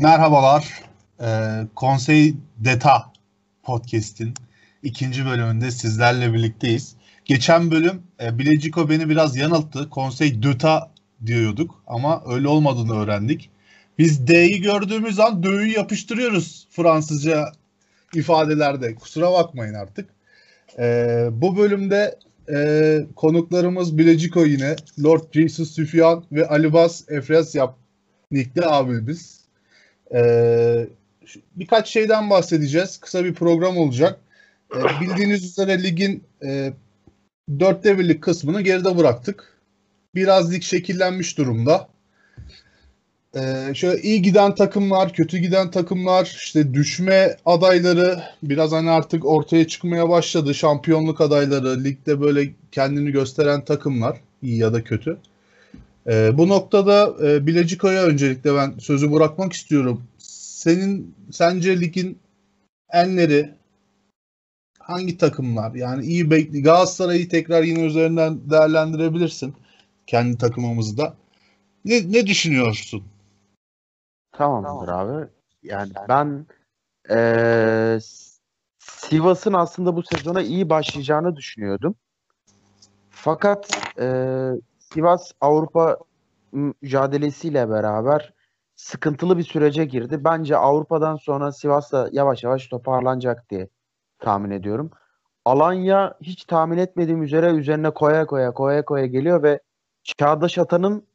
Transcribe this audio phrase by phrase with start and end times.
[0.00, 0.82] Merhabalar.
[1.20, 1.26] Ee,
[1.74, 3.12] Konsey Deta
[3.62, 4.34] podcast'in
[4.82, 6.94] ikinci bölümünde sizlerle birlikteyiz.
[7.24, 9.90] Geçen bölüm e, Bileciko beni biraz yanılttı.
[9.90, 10.90] Konsey Deta
[11.26, 13.50] diyorduk ama öyle olmadığını öğrendik.
[13.98, 17.52] Biz D'yi gördüğümüz an D'yi yapıştırıyoruz Fransızca
[18.14, 18.94] ifadelerde.
[18.94, 20.10] Kusura bakmayın artık.
[20.78, 22.18] Ee, bu bölümde
[22.52, 24.76] e, konuklarımız Bileciko yine.
[25.04, 27.76] Lord Jesus Süfyan ve Alibas Efresyap
[28.30, 29.39] Nikli abimiz.
[30.14, 30.86] Ee,
[31.56, 32.98] birkaç şeyden bahsedeceğiz.
[32.98, 34.20] Kısa bir program olacak.
[34.76, 36.72] Ee, bildiğiniz üzere ligin e,
[37.60, 39.58] dörtte birlik kısmını geride bıraktık.
[40.14, 41.88] Biraz lig şekillenmiş durumda.
[43.36, 49.68] Ee, şöyle iyi giden takımlar, kötü giden takımlar, işte düşme adayları biraz hani artık ortaya
[49.68, 50.54] çıkmaya başladı.
[50.54, 55.18] Şampiyonluk adayları, ligde böyle kendini gösteren takımlar, iyi ya da kötü.
[56.10, 60.02] Ee, bu noktada e, Bileciko'ya öncelikle ben sözü bırakmak istiyorum.
[60.18, 62.18] Senin sence ligin
[62.92, 63.54] enleri
[64.78, 65.74] hangi takımlar?
[65.74, 69.54] Yani iyi bekli Galatasaray'ı tekrar yine üzerinden değerlendirebilirsin
[70.06, 71.14] kendi takımımızı da.
[71.84, 73.04] Ne, ne düşünüyorsun?
[74.32, 75.28] Tamamdır abi.
[75.62, 76.46] Yani ben
[77.10, 77.98] eee,
[78.78, 81.94] Sivas'ın aslında bu sezona iyi başlayacağını düşünüyordum.
[83.10, 84.52] Fakat eee,
[84.94, 85.98] Sivas Avrupa
[86.52, 88.34] mücadelesiyle beraber
[88.76, 90.24] sıkıntılı bir sürece girdi.
[90.24, 93.68] Bence Avrupa'dan sonra Sivas da yavaş yavaş toparlanacak diye
[94.18, 94.90] tahmin ediyorum.
[95.44, 99.60] Alanya hiç tahmin etmediğim üzere üzerine koya koya koya koya geliyor ve
[100.04, 101.06] Çağdaş Atan'ın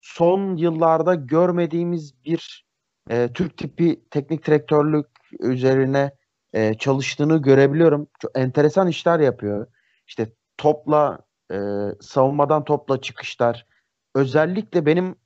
[0.00, 2.66] son yıllarda görmediğimiz bir
[3.10, 5.06] e, Türk tipi teknik direktörlük
[5.40, 6.12] üzerine
[6.52, 8.08] e, çalıştığını görebiliyorum.
[8.18, 9.66] Çok enteresan işler yapıyor.
[10.06, 11.58] İşte topla e,
[12.00, 13.66] savunmadan topla çıkışlar.
[14.14, 15.16] Özellikle benim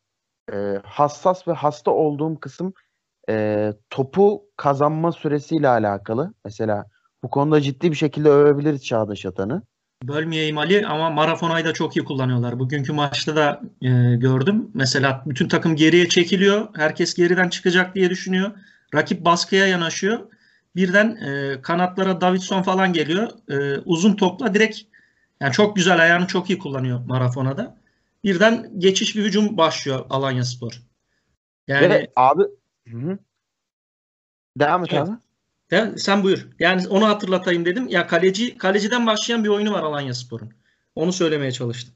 [0.52, 2.72] e, hassas ve hasta olduğum kısım
[3.28, 6.34] e, topu kazanma süresiyle alakalı.
[6.44, 6.86] Mesela
[7.24, 9.62] bu konuda ciddi bir şekilde övebiliriz Çağdaş Atan'ı.
[10.02, 12.58] Bölmeyeyim Ali ama Marafona'yı da çok iyi kullanıyorlar.
[12.58, 14.70] Bugünkü maçta da e, gördüm.
[14.74, 16.68] Mesela bütün takım geriye çekiliyor.
[16.74, 18.50] Herkes geriden çıkacak diye düşünüyor.
[18.94, 20.20] Rakip baskıya yanaşıyor.
[20.76, 23.28] Birden e, kanatlara Davidson falan geliyor.
[23.48, 24.78] E, uzun topla direkt
[25.42, 27.76] yani çok güzel ayağını çok iyi kullanıyor Marafona'da.
[28.24, 30.82] Birden geçiş bir hücum başlıyor Alanya Spor.
[31.68, 32.42] Yani Ve abi
[32.88, 33.18] hı-hı.
[34.58, 35.08] devam et evet.
[35.08, 35.16] abi.
[35.70, 36.48] De, sen buyur.
[36.58, 37.88] Yani onu hatırlatayım dedim.
[37.88, 40.52] Ya kaleci kaleciden başlayan bir oyunu var Alanya Spor'un.
[40.94, 41.94] Onu söylemeye çalıştım.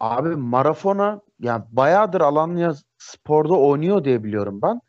[0.00, 4.80] Abi Marafona yani bayağıdır Alanya Spor'da oynuyor diye biliyorum ben.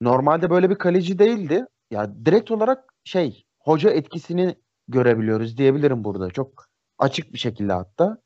[0.00, 1.64] Normalde böyle bir kaleci değildi.
[1.90, 4.56] Ya direkt olarak şey hoca etkisini
[4.88, 6.30] görebiliyoruz diyebilirim burada.
[6.30, 6.71] Çok
[7.02, 8.18] açık bir şekilde hatta.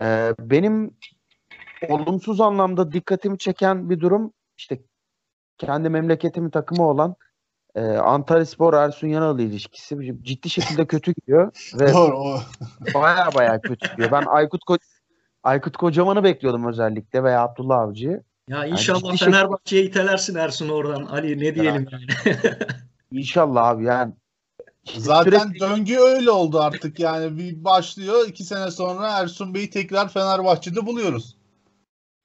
[0.00, 0.96] Ee, benim
[1.88, 4.82] olumsuz anlamda dikkatimi çeken bir durum işte
[5.58, 7.16] kendi memleketimin takımı olan
[7.74, 12.38] e, Antalya Spor Ersun Yanal ilişkisi ciddi şekilde kötü gidiyor ve Doğru.
[12.94, 14.10] baya baya kötü gidiyor.
[14.10, 14.76] Ben Aykut Ko
[15.42, 18.22] Aykut Kocaman'ı bekliyordum özellikle veya Abdullah Avcı'yı.
[18.48, 20.00] Ya inşallah yani Fenerbahçe'ye şekilde...
[20.00, 21.02] itelersin Ersun oradan.
[21.02, 22.34] Ali ne diyelim yani.
[23.10, 24.12] İnşallah abi yani.
[24.94, 25.60] Zaten sürekli...
[25.60, 31.36] döngü öyle oldu artık yani bir başlıyor iki sene sonra Ersun Bey'i tekrar Fenerbahçe'de buluyoruz.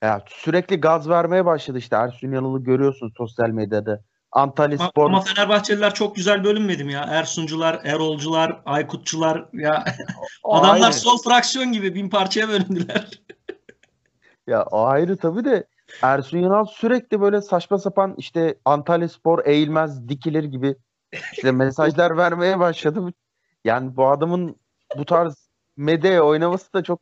[0.03, 4.01] Ya sürekli gaz vermeye başladı işte Ersun Yanal'ı görüyorsun sosyal medyada.
[4.31, 5.05] Antalya ama, Spor.
[5.05, 7.01] Ama Fenerbahçeliler çok güzel bölünmedi mi ya?
[7.01, 9.83] Ersuncular, Erolcular, Aykutçular ya
[10.43, 10.93] adamlar ayrı.
[10.93, 13.09] sol fraksiyon gibi bin parçaya bölündüler.
[14.47, 15.67] ya o ayrı tabii de
[16.01, 20.75] Ersun Yanal sürekli böyle saçma sapan işte Antalya Spor eğilmez dikilir gibi
[21.33, 23.13] işte mesajlar vermeye başladı.
[23.63, 24.55] Yani bu adamın
[24.97, 26.99] bu tarz medyaya oynaması da çok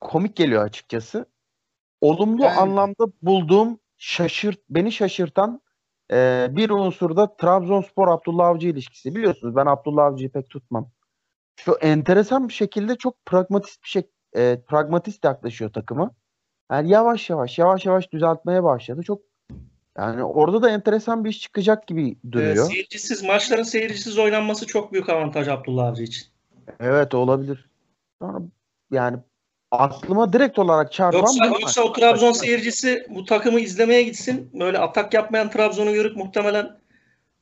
[0.00, 1.26] komik geliyor açıkçası.
[2.00, 2.58] Olumlu yani...
[2.58, 5.60] anlamda bulduğum şaşırt beni şaşırtan
[6.12, 9.14] e, bir unsur da Trabzonspor Abdullah Avcı ilişkisi.
[9.14, 10.90] Biliyorsunuz ben Abdullah Avcı'yı pek tutmam.
[11.56, 16.10] Şu enteresan bir şekilde çok pragmatist bir şey e, pragmatist yaklaşıyor takıma.
[16.72, 19.02] Yani yavaş yavaş yavaş yavaş düzeltmeye başladı.
[19.02, 19.22] Çok
[19.98, 22.66] yani orada da enteresan bir iş çıkacak gibi duruyor.
[22.66, 26.26] E, seyircisiz maçların seyircisiz oynanması çok büyük avantaj Abdullah Avcı için.
[26.80, 27.68] Evet olabilir.
[28.22, 28.38] Sonra
[28.90, 29.18] yani
[29.70, 34.50] aklıma direkt olarak çarpan yoksa, yoksa o Trabzon seyircisi bu takımı izlemeye gitsin.
[34.54, 36.78] Böyle atak yapmayan Trabzon'u görüp muhtemelen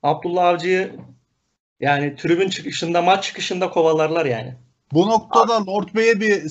[0.02, 0.92] Abdullah Avcı'yı
[1.80, 4.54] yani tribün çıkışında maç çıkışında kovalarlar yani.
[4.92, 5.70] Bu noktada abi.
[5.70, 6.48] Lord Bey'e bir e,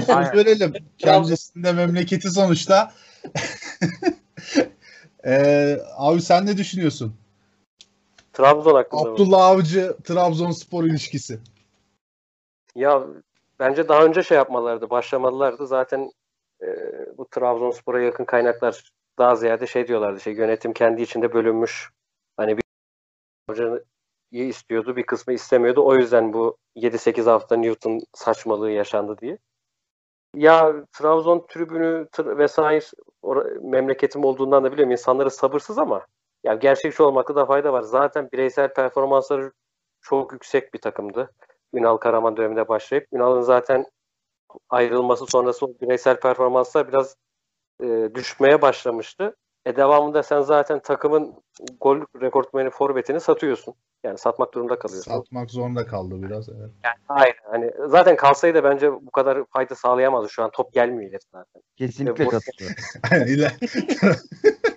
[0.00, 0.72] söz verelim.
[0.98, 2.92] Kendisinde memleketi sonuçta.
[5.26, 7.14] e, abi sen ne düşünüyorsun?
[8.32, 11.40] Trabzon hakkında Abdullah Avcı Trabzonspor ilişkisi.
[12.74, 13.02] Ya
[13.58, 15.66] bence daha önce şey yapmalardı, başlamalılardı.
[15.66, 16.10] Zaten
[16.62, 16.66] e,
[17.18, 21.90] bu Trabzonspor'a yakın kaynaklar daha ziyade şey diyorlardı işte yönetim kendi içinde bölünmüş.
[22.36, 22.62] Hani bir
[23.50, 23.82] hocayı
[24.32, 25.84] istiyordu bir kısmı istemiyordu.
[25.84, 29.38] O yüzden bu 7-8 hafta Newton saçmalığı yaşandı diye.
[30.36, 32.84] Ya Trabzon tribünü vesaire
[33.22, 36.06] or- memleketim olduğundan da biliyorum insanları sabırsız ama
[36.44, 37.82] ya gerçekçi olmakta da fayda var.
[37.82, 39.52] Zaten bireysel performansları
[40.00, 41.32] çok yüksek bir takımdı.
[41.74, 43.86] Ünal Karaman döneminde başlayıp Ünal'ın zaten
[44.70, 47.16] ayrılması sonrası o bireysel performanslar biraz
[47.84, 49.36] e, düşmeye başlamıştı.
[49.66, 51.34] E devamında sen zaten takımın
[51.80, 53.74] gol rekortmeni forvetini satıyorsun.
[54.04, 55.12] Yani satmak durumunda kalıyorsun.
[55.12, 56.70] Satmak zorunda kaldı biraz evet.
[56.84, 57.36] Yani hayır.
[57.44, 60.30] Hani zaten kalsaydı bence bu kadar fayda sağlayamazdı.
[60.30, 61.62] Şu an top gelmiyor ileri zaten.
[61.76, 62.76] Kesinlikle katılıyorum.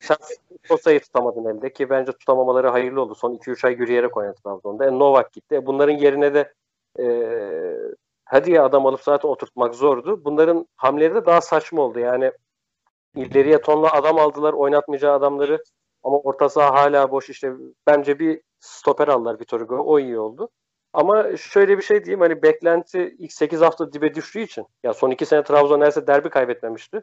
[0.00, 0.16] Sen
[0.64, 3.14] Sosa'yı tutamadın elde ki bence tutamamaları hayırlı oldu.
[3.14, 4.86] Son 2-3 ay yürüyerek oynadı Trabzon'da.
[4.86, 5.54] E, Novak gitti.
[5.54, 6.52] E, bunların yerine de
[6.98, 7.06] e,
[8.24, 10.24] hadi ya adam alıp zaten oturtmak zordu.
[10.24, 11.98] Bunların hamleleri de daha saçma oldu.
[11.98, 12.32] Yani
[13.16, 14.52] ileriye tonla adam aldılar.
[14.52, 15.64] Oynatmayacağı adamları
[16.02, 17.30] ama orta saha hala boş.
[17.30, 17.52] İşte
[17.86, 19.76] bence bir stoper aldılar Vitor Hugo.
[19.76, 20.50] O iyi oldu.
[20.92, 25.10] Ama şöyle bir şey diyeyim hani beklenti ilk 8 hafta dibe düştüğü için ya son
[25.10, 27.02] 2 sene Trabzon neredeyse derbi kaybetmemişti.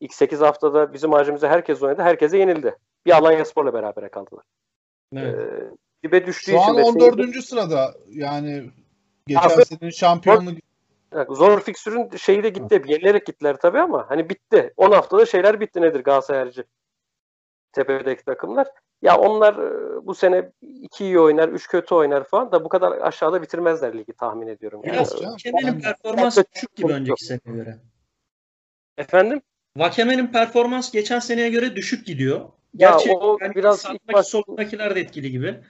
[0.00, 2.02] İlk 8 haftada bizim harcımızda herkes oynadı.
[2.02, 2.76] Herkese yenildi.
[3.06, 4.44] Bir Alanya Spor'la beraber kaldılar.
[5.16, 5.34] Evet.
[5.34, 7.44] Ee, dibe düştüğü Şu için an de 14.
[7.44, 8.70] sırada yani
[9.26, 10.58] geçen senenin şampiyonluk
[11.28, 12.82] zor fiksürün şeyi de gitti.
[12.86, 14.72] Yenilerek gittiler tabii ama hani bitti.
[14.76, 16.64] 10 haftada şeyler bitti nedir Galatasaray harici?
[17.72, 18.66] Tepedeki takımlar.
[19.02, 22.92] Ya onlar e, bu sene 2 iyi oynar, 3 kötü oynar falan da bu kadar
[22.92, 24.80] aşağıda bitirmezler ligi tahmin ediyorum.
[24.84, 24.94] Yani.
[24.94, 25.32] Biraz canım.
[25.32, 25.80] Vakeme'nin Aynen.
[25.80, 27.76] performans düşük gibi önceki seneye göre.
[28.98, 29.40] Efendim?
[29.76, 32.40] Vakeme'nin performans geçen seneye göre düşük gidiyor.
[32.40, 35.60] Ya Gerçi o yani biraz ilk baş- soldakiler de etkili gibi.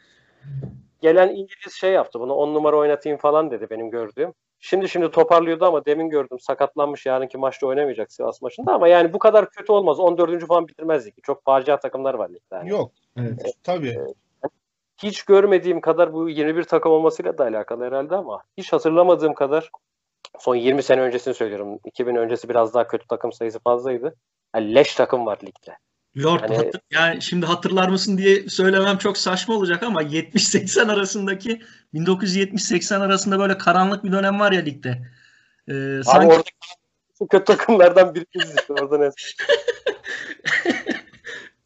[1.00, 4.32] gelen İngiliz şey yaptı bunu 10 numara oynatayım falan dedi benim gördüğüm.
[4.60, 9.18] Şimdi şimdi toparlıyordu ama demin gördüm sakatlanmış yarınki maçta oynamayacak Sivas maçında ama yani bu
[9.18, 10.00] kadar kötü olmaz.
[10.00, 10.46] 14.
[10.46, 11.22] falan bitirmez ligi.
[11.22, 12.54] Çok facia takımlar var ligde.
[12.54, 12.70] Yani.
[12.70, 12.92] yok.
[13.16, 13.54] Evet.
[13.64, 13.98] Tabii.
[15.02, 19.70] Hiç görmediğim kadar bu 21 takım olmasıyla da alakalı herhalde ama hiç hatırlamadığım kadar
[20.38, 21.78] son 20 sene öncesini söylüyorum.
[21.84, 24.14] 2000 öncesi biraz daha kötü takım sayısı fazlaydı.
[24.54, 25.76] Yani leş takım var ligde.
[26.24, 31.62] Lord Hani- hatır- yani şimdi hatırlar mısın diye söylemem çok saçma olacak ama 70-80 arasındaki
[31.94, 35.02] 1970-80 arasında böyle karanlık bir dönem var ya ligde.
[35.68, 36.48] Ee, Abi sanki orada
[37.30, 38.72] kötü takımlardan biriyiz işte.
[38.72, 39.10] Orada ne?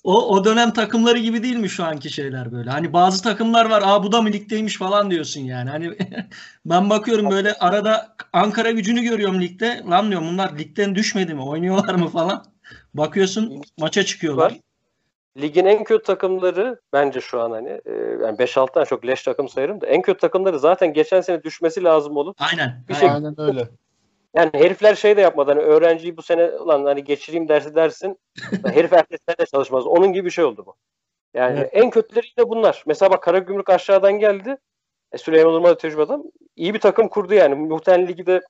[0.04, 2.70] o o dönem takımları gibi değil mi şu anki şeyler böyle?
[2.70, 5.70] Hani bazı takımlar var, "Aa bu da mı ligdeymiş?" falan diyorsun yani.
[5.70, 5.96] Hani
[6.66, 9.82] ben bakıyorum böyle arada Ankara Gücü'nü görüyorum ligde.
[9.90, 11.42] Lan diyorum bunlar ligden düşmedi mi?
[11.42, 12.44] Oynuyorlar mı falan?
[12.94, 14.60] Bakıyorsun maça çıkıyorlar.
[15.36, 19.48] Ligin en kötü takımları bence şu an hani e, yani 5-6 tane çok leş takım
[19.48, 22.84] sayarım da en kötü takımları zaten geçen sene düşmesi lazım olup Aynen.
[22.88, 23.68] Bir şey- Aynen öyle.
[24.34, 28.18] yani herifler şey de yapmadı hani öğrenciyi bu sene ulan hani geçireyim dersi dersin
[28.66, 29.86] herif ertesi sene de çalışmaz.
[29.86, 30.74] Onun gibi bir şey oldu bu.
[31.34, 31.70] Yani Evet.
[31.72, 32.82] en kötüleri de bunlar.
[32.86, 34.56] Mesela bak Karagümrük aşağıdan geldi.
[35.12, 36.22] E, Süleyman Urma da tecrübe adam.
[36.56, 37.54] İyi bir takım kurdu yani.
[37.54, 38.40] Muhtemelen ligi de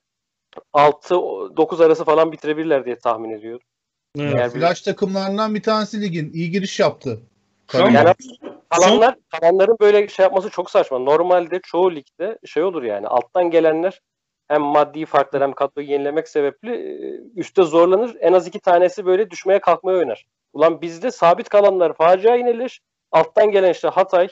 [0.73, 3.61] 6-9 arası falan bitirebilirler diye tahmin ediyorum.
[4.17, 4.35] Evet.
[4.35, 6.33] Eğer bir- Flash takımlarından bir tanesi ligin.
[6.33, 7.19] iyi giriş yaptı.
[7.73, 8.13] Yani
[8.69, 10.99] Kalanlar, kalanların böyle şey yapması çok saçma.
[10.99, 14.01] Normalde çoğu ligde şey olur yani alttan gelenler
[14.47, 18.17] hem maddi farklar hem kadroyu yenilemek sebeple e, üstte zorlanır.
[18.19, 20.25] En az iki tanesi böyle düşmeye kalkmaya oynar.
[20.53, 22.81] Ulan bizde sabit kalanlar facia yenilir.
[23.11, 24.27] Alttan gelen işte Hatay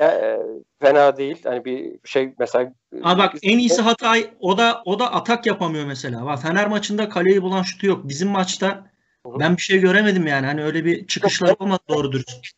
[0.00, 0.38] e,
[0.80, 1.40] fena değil.
[1.44, 5.86] Hani bir şey mesela Abi bak en iyisi Hatay o da o da atak yapamıyor
[5.86, 6.26] mesela.
[6.26, 8.00] Bak Fener maçında kaleyi bulan şutu yok.
[8.08, 8.84] Bizim maçta
[9.26, 10.46] ben bir şey göremedim yani.
[10.46, 12.52] Hani öyle bir çıkışlar olmadı doğru dürüst.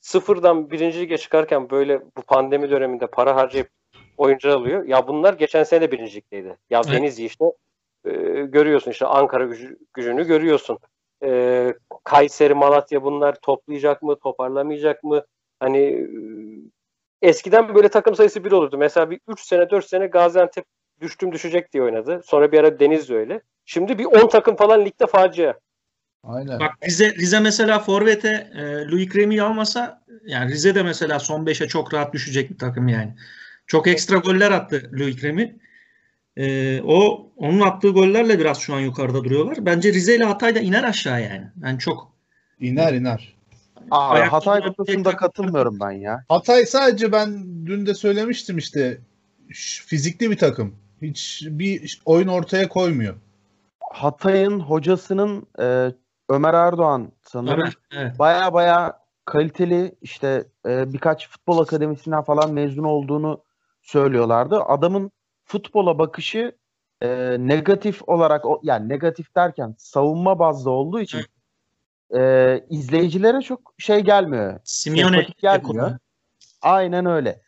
[0.00, 3.68] sıfırdan birinci lige çıkarken böyle bu pandemi döneminde para harcayıp
[4.16, 4.84] oyuncu alıyor.
[4.84, 6.56] Ya bunlar geçen sene de birinci ligdeydi.
[6.70, 6.92] Ya Evet.
[6.92, 7.44] Denizli işte
[8.04, 8.10] e,
[8.42, 10.78] görüyorsun işte Ankara gücü, gücünü görüyorsun.
[11.24, 15.24] E, Kayseri, Malatya bunlar toplayacak mı, toparlamayacak mı?
[15.60, 15.78] Hani
[17.22, 18.78] e, eskiden böyle takım sayısı bir olurdu.
[18.78, 20.64] Mesela bir 3 sene 4 sene Gaziantep
[21.00, 22.20] düştüm düşecek diye oynadı.
[22.24, 23.40] Sonra bir ara Denizli öyle.
[23.64, 25.54] Şimdi bir 10 takım falan ligde facia.
[26.24, 26.60] Aynen.
[26.60, 31.68] Bak Rize, Rize mesela Forvet'e e, Louis Krem'i almasa yani Rize de mesela son 5'e
[31.68, 33.14] çok rahat düşecek bir takım yani.
[33.66, 35.56] Çok ekstra goller attı Louis Krem'i.
[36.36, 39.66] E, o onun attığı gollerle biraz şu an yukarıda duruyorlar.
[39.66, 41.46] Bence Rize ile Hatay da iner aşağı yani.
[41.56, 42.12] Ben çok
[42.60, 43.34] İner iner.
[43.90, 46.24] Ayakta Hatay konusunda tek- katılmıyorum ben ya.
[46.28, 48.98] Hatay sadece ben dün de söylemiştim işte
[49.86, 50.76] fizikli bir takım.
[51.02, 53.14] Hiç bir oyun ortaya koymuyor.
[53.92, 55.92] Hatay'ın hocasının e,
[56.32, 58.18] Ömer Erdoğan sanırım Ömer, evet.
[58.18, 63.44] baya baya kaliteli işte e, birkaç futbol akademisinden falan mezun olduğunu
[63.82, 64.60] söylüyorlardı.
[64.60, 65.10] Adamın
[65.44, 66.56] futbola bakışı
[67.02, 71.20] e, negatif olarak yani negatif derken savunma bazlı olduğu için
[72.14, 74.60] e, izleyicilere çok şey gelmiyor.
[74.64, 75.98] Simeone gelmiyor.
[76.62, 77.42] Aynen öyle.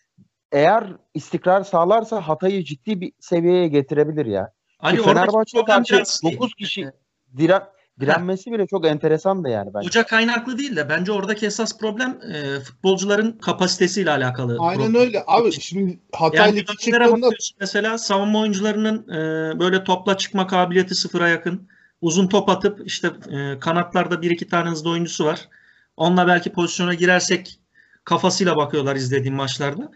[0.53, 4.53] Eğer istikrar sağlarsa Hatay'ı ciddi bir seviyeye getirebilir ya.
[4.83, 6.91] Fenerbahçe'ye problem karşı biraz şey, 9 kişi
[7.37, 7.63] diren,
[8.01, 9.87] direnmesi bile çok enteresan da yani bence.
[9.87, 14.57] Hoca kaynaklı değil de bence oradaki esas problem e, futbolcuların kapasitesiyle alakalı.
[14.61, 15.01] Aynen problem.
[15.01, 15.25] öyle.
[15.27, 21.29] Abi şimdi Hatay Yani Ligi çıktığında mesela savunma oyuncularının e, böyle topla çıkma kabiliyeti sıfıra
[21.29, 21.69] yakın.
[22.01, 25.49] Uzun top atıp işte e, kanatlarda bir iki tane hızlı oyuncusu var.
[25.97, 27.59] Onunla belki pozisyona girersek
[28.05, 29.93] kafasıyla bakıyorlar izlediğim maçlarda.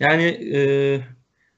[0.00, 0.58] Yani e,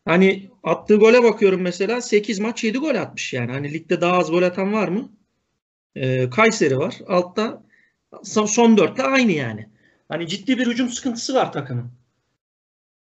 [0.05, 3.53] hani attığı gole bakıyorum mesela 8 maç 7 gol atmış yani.
[3.53, 5.09] Hani ligde daha az gol atan var mı?
[5.97, 6.99] E, Kayseri var.
[7.09, 7.63] Altta
[8.23, 9.69] son dörtte aynı yani.
[10.09, 11.91] Hani ciddi bir hücum sıkıntısı var takımın.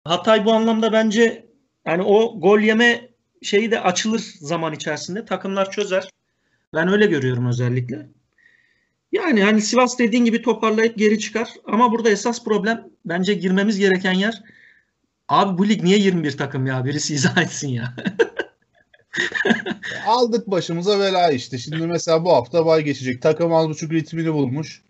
[0.03, 1.45] Hatay bu anlamda bence
[1.85, 3.09] yani o gol yeme
[3.41, 5.25] şeyi de açılır zaman içerisinde.
[5.25, 6.09] Takımlar çözer.
[6.73, 8.09] Ben öyle görüyorum özellikle.
[9.11, 11.49] Yani hani Sivas dediğin gibi toparlayıp geri çıkar.
[11.65, 14.43] Ama burada esas problem bence girmemiz gereken yer
[15.27, 16.85] abi bu lig niye 21 takım ya?
[16.85, 17.95] Birisi izah etsin ya.
[20.07, 21.57] aldık başımıza bela işte.
[21.57, 23.21] Şimdi mesela bu hafta bay geçecek.
[23.21, 24.81] Takım az buçuk ritmini bulmuş.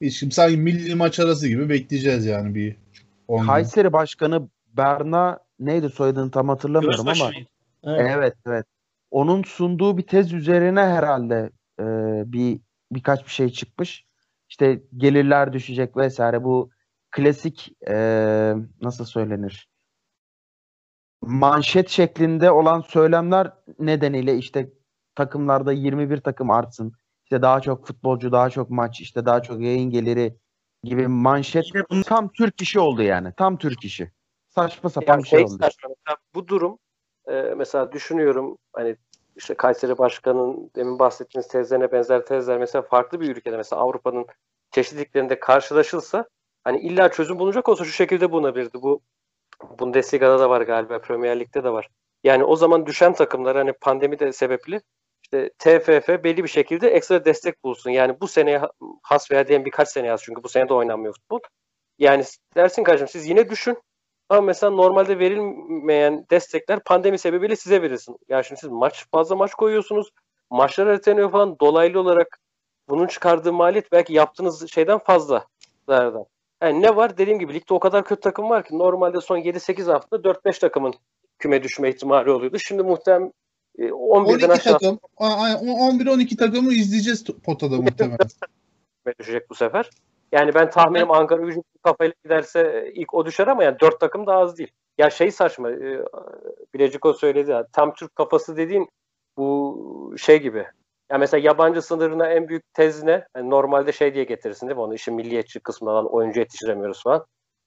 [0.00, 2.76] Biz şimdi sanki milli maç arası gibi bekleyeceğiz yani bir
[3.28, 3.46] 10 gün.
[3.46, 7.48] Kayseri Başkanı Berna neydi soyadını tam hatırlamıyorum Gözbaşı ama mıydı?
[7.84, 8.10] Evet.
[8.14, 8.66] evet evet.
[9.10, 11.50] Onun sunduğu bir tez üzerine herhalde
[11.80, 11.84] e,
[12.32, 12.60] bir
[12.92, 14.04] birkaç bir şey çıkmış.
[14.48, 16.70] İşte gelirler düşecek vesaire bu
[17.10, 17.94] klasik e,
[18.82, 19.69] nasıl söylenir?
[21.22, 24.72] Manşet şeklinde olan söylemler nedeniyle işte
[25.14, 26.92] takımlarda 21 takım artsın.
[27.24, 30.36] İşte daha çok futbolcu, daha çok maç, işte daha çok yayın geliri
[30.84, 33.32] gibi manşet Yine bunu tam Türk işi oldu yani.
[33.36, 34.12] Tam Türk işi.
[34.48, 35.58] Saçma sapan Yani bir şey şey oldu.
[35.62, 35.88] saçma.
[35.88, 36.78] Mesela bu durum
[37.28, 38.96] e, mesela düşünüyorum hani
[39.36, 44.26] işte Kayseri Başkanı'nın demin bahsettiğiniz tezlerine benzer tezler mesela farklı bir ülkede mesela Avrupa'nın
[44.70, 46.28] çeşitliliklerinde karşılaşılsa
[46.64, 48.82] hani illa çözüm bulunacak olsa şu şekilde bulunabilirdi.
[48.82, 49.00] Bu
[49.78, 51.88] Bundesliga'da da var galiba, Premier Lig'de de var.
[52.24, 54.80] Yani o zaman düşen takımlar hani pandemi de sebeple
[55.22, 57.90] işte TFF belli bir şekilde ekstra destek bulsun.
[57.90, 58.70] Yani bu seneye ha-
[59.02, 61.40] has veya diyelim birkaç seneye has çünkü bu sene de oynanmıyor futbol.
[61.98, 62.24] Yani
[62.56, 63.78] dersin kardeşim siz yine düşün
[64.28, 68.16] ama mesela normalde verilmeyen destekler pandemi sebebiyle size verilsin.
[68.28, 70.10] Ya şimdi siz maç fazla maç koyuyorsunuz.
[70.50, 72.38] Maçlar erteleniyor falan dolaylı olarak
[72.88, 75.46] bunun çıkardığı maliyet belki yaptığınız şeyden fazla
[75.88, 76.26] zarardan.
[76.62, 77.18] Yani ne var?
[77.18, 80.94] Dediğim gibi ligde o kadar kötü takım var ki normalde son 7-8 haftada 4-5 takımın
[81.38, 82.58] küme düşme ihtimali oluyordu.
[82.58, 83.32] Şimdi muhtemelen
[83.78, 88.18] e, 11'den 12 aşağı takım, 11-12 takımı izleyeceğiz potada muhtemelen.
[89.18, 89.90] düşecek bu sefer.
[90.32, 94.26] Yani ben tahminim Ankara gücü kafayla giderse e, ilk o düşer ama yani 4 takım
[94.26, 94.70] da az değil.
[94.98, 95.70] Ya şey saçma.
[95.70, 96.04] E,
[96.74, 97.66] Bileciko söyledi ya.
[97.72, 98.88] Tam Türk kafası dediğin
[99.36, 100.66] bu şey gibi.
[101.10, 103.26] Ya mesela yabancı sınırına en büyük tez ne?
[103.36, 104.82] Yani normalde şey diye getirirsin değil mi?
[104.82, 107.26] Onu işin milliyetçi kısmından oyuncu yetiştiremiyoruz falan.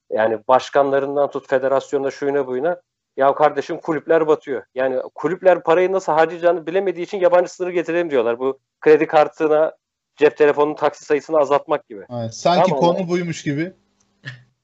[0.10, 2.82] Yani başkanlarından tut federasyonuna şuyuna buyuna.
[3.18, 4.64] Ya kardeşim kulüpler batıyor.
[4.76, 8.40] Yani kulüpler parayı nasıl harcayacağını bilemediği için yabancı sınırı getirelim diyorlar.
[8.40, 9.74] Bu kredi kartına
[10.16, 12.06] cep telefonunun taksi sayısını azaltmak gibi.
[12.20, 12.80] Evet, sanki Tamam.
[12.80, 13.74] konu buymuş gibi.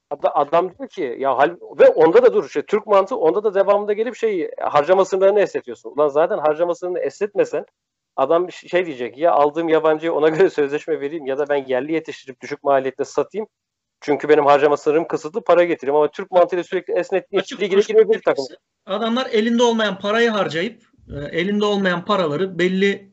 [0.09, 3.53] Ad- Adam diyor ki ya hal ve onda da dur işte Türk mantığı onda da
[3.53, 5.91] devamında gelip şey harcama sınırlarını esnetiyorsun.
[5.91, 7.65] Ulan zaten harcama sınırını esnetmesen
[8.19, 12.41] adam şey diyecek ya aldığım yabancıya ona göre sözleşme vereyim ya da ben yerli yetiştirip
[12.41, 13.47] düşük maliyetle satayım.
[14.01, 18.21] Çünkü benim harcama sınırım kısıtlı para getireyim ama Türk mantığıyla sürekli esnettiği için ligine girmeyebilir
[18.25, 18.45] takım.
[18.85, 23.11] Adamlar elinde olmayan parayı harcayıp e, elinde olmayan paraları belli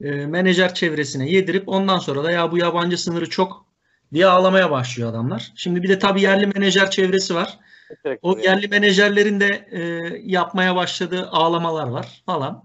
[0.00, 3.66] e, menajer çevresine yedirip ondan sonra da ya bu yabancı sınırı çok
[4.12, 5.52] diye ağlamaya başlıyor adamlar.
[5.56, 7.58] Şimdi bir de tabii yerli menajer çevresi var.
[8.22, 9.80] O yerli menajerlerin de e,
[10.22, 12.64] yapmaya başladığı ağlamalar var falan.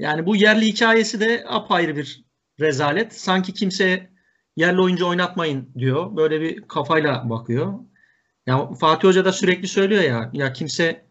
[0.00, 2.24] Yani bu yerli hikayesi de apayrı bir
[2.60, 3.20] rezalet.
[3.20, 4.10] Sanki kimse
[4.56, 6.16] yerli oyuncu oynatmayın diyor.
[6.16, 7.74] Böyle bir kafayla bakıyor.
[8.46, 11.04] Ya Fatih Hoca da sürekli söylüyor ya ya kimse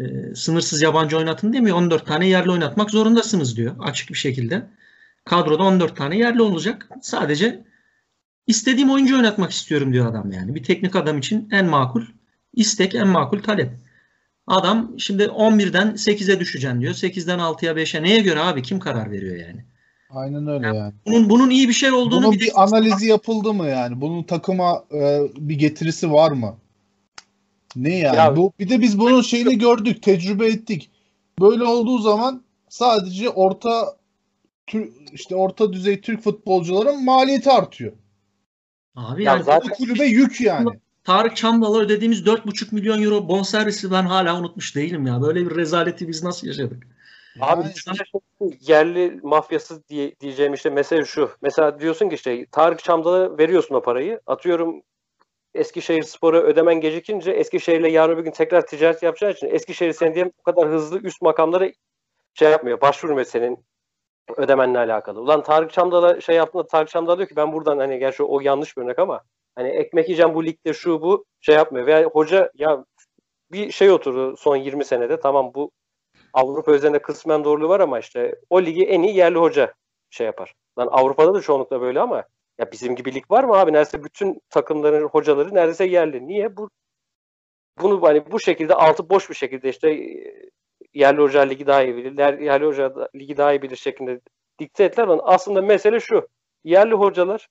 [0.00, 1.76] e, sınırsız yabancı oynatın demiyor.
[1.76, 4.66] 14 tane yerli oynatmak zorundasınız diyor açık bir şekilde.
[5.24, 6.88] Kadroda 14 tane yerli olacak.
[7.02, 7.64] Sadece
[8.46, 10.54] istediğim oyuncu oynatmak istiyorum diyor adam yani.
[10.54, 12.02] Bir teknik adam için en makul
[12.54, 13.72] istek, en makul talep.
[14.46, 16.94] Adam şimdi 11'den 8'e düşeceğim diyor.
[16.94, 18.02] 8'den 6'ya 5'e.
[18.02, 18.62] Neye göre abi?
[18.62, 19.64] Kim karar veriyor yani?
[20.10, 20.92] Aynen öyle yani.
[21.06, 24.00] Bunun bunun iyi bir şey olduğunu Bunun bir bir analizi yapıldı mı yani?
[24.00, 26.56] Bunun takıma e, bir getirisi var mı?
[27.76, 28.16] Ne yani?
[28.16, 30.90] Ya- Bu bir de biz bunun şeyini gördük, tecrübe ettik.
[31.40, 33.96] Böyle olduğu zaman sadece orta
[34.66, 37.92] tür, işte orta düzey Türk futbolcuların maliyeti artıyor.
[38.96, 40.68] Abi Ya yani zaten- Bu kulübe yük yani.
[41.04, 45.22] Tarık Çambal'a ödediğimiz 4,5 milyon euro bonservisi ben hala unutmuş değilim ya.
[45.22, 46.82] Böyle bir rezaleti biz nasıl yaşadık?
[47.40, 51.30] Abi Yani- sana şey- yerli mafyası diye, diyeceğim işte mesele şu.
[51.42, 54.20] Mesela diyorsun ki işte Tarık Çamdal'a veriyorsun o parayı.
[54.26, 54.82] Atıyorum
[55.54, 60.26] Eskişehir Spor'a ödemen gecikince Eskişehir'le yarın bir gün tekrar ticaret yapacağı için Eskişehir sen diye
[60.38, 61.70] bu kadar hızlı üst makamlara
[62.34, 62.80] şey yapmıyor.
[62.80, 63.58] Başvurmuyor senin
[64.36, 65.20] ödemenle alakalı.
[65.20, 68.76] Ulan Tarık Çamdal'a şey yaptığında Tarık Çamdal diyor ki ben buradan hani gerçi o yanlış
[68.76, 69.20] bir örnek ama
[69.56, 71.86] hani ekmek yiyeceğim bu ligde şu bu şey yapmıyor.
[71.86, 72.84] Veya hoca ya
[73.52, 75.70] bir şey oturdu son 20 senede tamam bu
[76.32, 79.74] Avrupa üzerinde kısmen doğruluğu var ama işte o ligi en iyi yerli hoca
[80.10, 80.54] şey yapar.
[80.78, 82.24] Lan Avrupa'da da çoğunlukla böyle ama
[82.58, 83.72] ya bizim gibi lig var mı abi?
[83.72, 86.26] Neredeyse bütün takımların hocaları neredeyse yerli.
[86.26, 86.56] Niye?
[86.56, 86.70] Bu
[87.80, 90.34] bunu hani bu şekilde altı boş bir şekilde işte e,
[90.94, 94.20] yerli hoca ligi daha iyi bilir, yer- yerli hoca ligi daha iyi bilir şeklinde
[94.58, 95.06] dikte ettiler.
[95.06, 96.28] Lan aslında mesele şu.
[96.64, 97.48] Yerli hocalar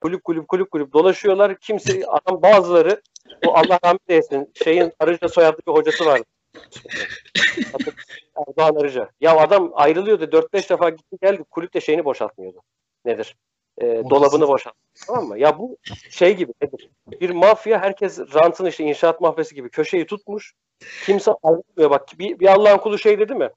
[0.00, 1.58] kulüp kulüp kulüp kulüp dolaşıyorlar.
[1.58, 3.02] Kimse adam bazıları
[3.46, 6.24] o Allah rahmet eylesin şeyin Arıca soyadlı bir hocası vardı.
[8.36, 9.10] Erdoğan Arıca.
[9.20, 10.24] Ya adam ayrılıyordu.
[10.24, 11.44] 4-5 defa gitti geldi.
[11.50, 12.52] Kulüp de şeyini boşaltmıyor
[13.04, 13.36] Nedir?
[13.82, 14.86] Ee, dolabını boşaltmıyor.
[15.06, 15.38] Tamam mı?
[15.38, 15.76] Ya bu
[16.10, 16.90] şey gibi nedir?
[17.20, 20.54] Bir mafya herkes rantın işte inşaat mafyası gibi köşeyi tutmuş.
[21.06, 21.90] Kimse ayrılmıyor.
[21.90, 23.50] Bak bir, bir Allah'ın kulu şey dedi mi?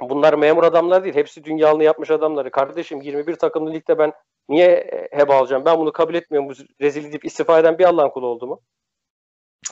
[0.00, 1.14] Bunlar memur adamlar değil.
[1.14, 2.50] Hepsi dünyalını yapmış adamları.
[2.50, 4.12] Kardeşim 21 takımlı ligde ben
[4.48, 5.64] niye e, heba alacağım?
[5.64, 6.48] Ben bunu kabul etmiyorum.
[6.48, 8.60] Bu rezil edip istifa eden bir Allah'ın kulu oldu mu?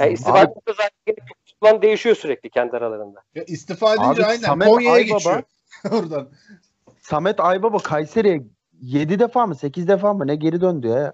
[0.01, 1.17] Yani istifa Abi- zaten.
[1.61, 3.23] Plan değişiyor sürekli kendi aralarında.
[3.35, 5.43] Ya istifa edince Abi, aynen Samet Konya'ya Aybaba- geçiyor.
[5.93, 6.29] Oradan.
[7.01, 8.43] Samet Aybaba Kayseri'ye
[8.81, 11.13] 7 defa mı 8 defa mı ne geri döndü ya.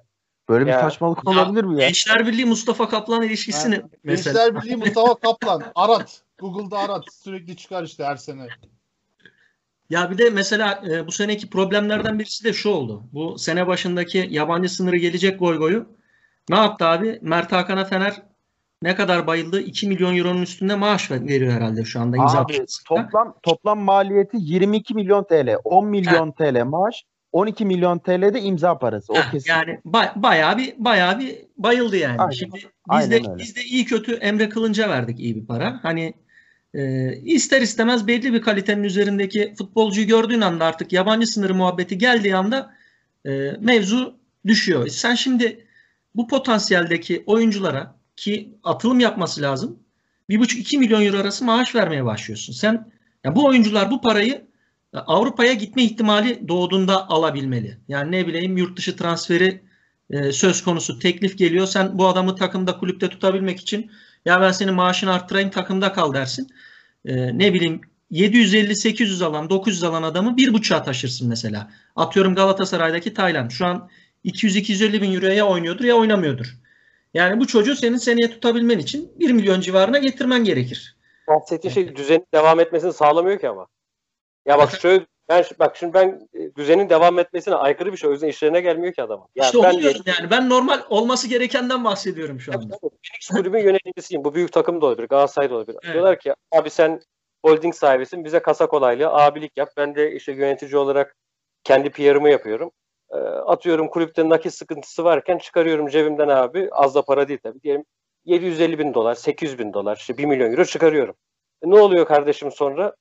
[0.48, 0.76] Böyle Ya.
[0.76, 1.86] bir saçmalık Ya, olabilir mi ya?
[1.86, 4.46] Gençler Birliği Mustafa Kaplan ilişkisini mesela.
[4.48, 5.62] Gençler Birliği Mustafa Kaplan.
[5.74, 6.22] Arat.
[6.38, 7.04] Google'da arat.
[7.12, 8.46] Sürekli çıkar işte her sene.
[9.90, 13.02] Ya bir de mesela e, bu seneki problemlerden birisi de şu oldu.
[13.12, 15.86] Bu sene başındaki yabancı sınırı gelecek goy goyu.
[16.48, 17.18] Ne yaptı abi?
[17.22, 18.22] Mert Hakan'a Fener
[18.82, 19.60] ne kadar bayıldı?
[19.60, 24.36] 2 milyon euronun üstünde maaş ver- veriyor herhalde şu anda imza Abi toplam toplam maliyeti
[24.40, 25.56] 22 milyon TL.
[25.64, 29.12] 10 milyon TL maaş, 12 milyon TL de imza parası.
[29.12, 29.50] O kesin.
[29.50, 32.20] Yani ba- bayağı bir bayağı bir bayıldı yani.
[32.20, 32.30] Aynen.
[32.32, 33.38] Şimdi biz Aynen de öyle.
[33.38, 35.80] biz de iyi kötü Emre Kılınç'a verdik iyi bir para.
[35.82, 36.14] Hani
[36.74, 42.36] e, ister istemez belli bir kalitenin üzerindeki futbolcuyu gördüğün anda artık yabancı sınırı muhabbeti geldiği
[42.36, 42.74] anda
[43.26, 44.88] e, mevzu düşüyor.
[44.88, 45.66] Sen şimdi
[46.14, 49.78] bu potansiyeldeki oyunculara ki atılım yapması lazım.
[50.30, 52.52] 1,5-2 milyon euro arası maaş vermeye başlıyorsun.
[52.52, 52.92] Sen
[53.24, 54.46] ya bu oyuncular bu parayı
[54.94, 57.78] e, Avrupa'ya gitme ihtimali doğduğunda alabilmeli.
[57.88, 59.62] Yani ne bileyim yurt dışı transferi
[60.10, 61.66] e, söz konusu teklif geliyor.
[61.66, 63.90] Sen bu adamı takımda kulüpte tutabilmek için
[64.24, 66.48] ya ben senin maaşını arttırayım takımda kal dersin.
[67.04, 67.80] E, ne bileyim
[68.12, 71.70] 750-800 alan 900 alan adamı 1.5'a taşırsın mesela.
[71.96, 73.50] Atıyorum Galatasaray'daki Tayland.
[73.50, 73.90] Şu an
[74.24, 76.56] 200-250 bin euroya ya oynuyordur ya oynamıyordur.
[77.14, 80.96] Yani bu çocuğu senin seneye tutabilmen için 1 milyon civarına getirmen gerekir.
[81.28, 83.66] bahsettiğin şey düzenin devam etmesini sağlamıyor ki ama.
[84.46, 88.10] Ya bak şöyle ben şi- bak şimdi ben e, düzenin devam etmesine aykırı bir şey.
[88.10, 89.26] O yüzden işlerine gelmiyor ki adamın.
[89.34, 90.30] Ya işte ben diyorum yani.
[90.30, 92.78] Ben normal olması gerekenden bahsediyorum şu anda.
[92.78, 94.24] Phoenix kulübün yöneticisiyim.
[94.24, 95.08] Bu büyük takım da olabilir.
[95.08, 95.78] Galatasaray da olabilir.
[95.82, 95.94] Evet.
[95.94, 97.00] Diyorlar ki abi sen
[97.44, 98.24] holding sahibisin.
[98.24, 99.68] Bize kasa kolaylığı abilik yap.
[99.76, 101.16] Ben de işte yönetici olarak
[101.64, 102.70] kendi PR'ımı yapıyorum.
[103.12, 106.68] Ee, atıyorum kulüpte nakit sıkıntısı varken çıkarıyorum cebimden abi.
[106.72, 107.62] Az da para değil tabii.
[107.62, 107.84] Diyelim
[108.24, 111.14] 750 bin dolar, 800 bin dolar, işte 1 milyon euro çıkarıyorum.
[111.64, 112.94] E, ne oluyor kardeşim sonra?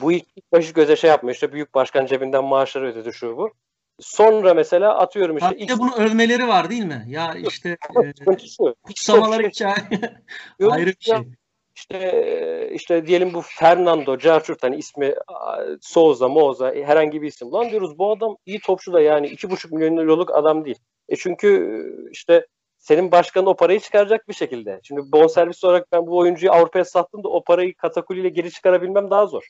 [0.00, 1.34] Bu ilk ilk başı göze şey yapmıyor.
[1.34, 3.50] İşte büyük başkan cebinden maaşları ödedi şu bu.
[4.00, 7.04] Sonra mesela atıyorum işte Bir de bunu övmeleri var değil mi?
[7.08, 8.12] Ya işte e,
[8.82, 9.40] kutsamalar
[10.58, 11.16] Yok ayrı bir şey.
[11.74, 15.14] işte işte diyelim bu Fernando, Carchurt hani ismi
[15.80, 17.52] Souza, Moza herhangi bir isim.
[17.52, 20.78] Lan diyoruz bu adam iyi topçu da yani iki buçuk milyon euroluk adam değil.
[21.08, 22.46] E çünkü işte
[22.78, 24.80] senin başkanın o parayı çıkaracak bir şekilde.
[24.82, 29.26] Şimdi bonservis olarak ben bu oyuncuyu Avrupa'ya sattım da o parayı katakuliyle geri çıkarabilmem daha
[29.26, 29.48] zor.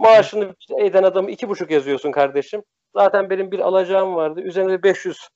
[0.00, 2.62] Maaşını eden adamı iki buçuk yazıyorsun kardeşim.
[2.94, 4.40] Zaten benim bir alacağım vardı.
[4.40, 5.28] Üzerine de 500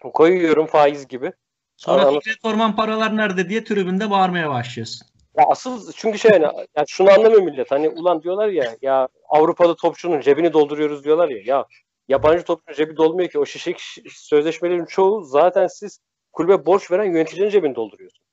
[0.00, 1.32] koyuyorum faiz gibi.
[1.76, 2.20] Sonra Anladım.
[2.20, 5.06] Fikret Orman paralar nerede diye tribünde bağırmaya başlıyorsun.
[5.38, 6.44] Ya asıl çünkü şey hani
[6.76, 7.70] ya şunu anlamıyor millet.
[7.70, 11.42] Hani ulan diyorlar ya ya Avrupalı topçunun cebini dolduruyoruz diyorlar ya.
[11.44, 11.66] Ya
[12.08, 13.38] yabancı topçunun cebi dolmuyor ki.
[13.38, 16.00] O şişik ş- sözleşmelerin çoğu zaten siz
[16.32, 18.24] kulübe borç veren yöneticinin cebini dolduruyorsun.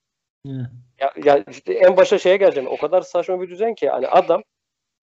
[0.47, 0.69] Hı.
[0.99, 2.69] Ya, ya işte en başa şeye geleceğim.
[2.69, 4.43] O kadar saçma bir düzen ki hani adam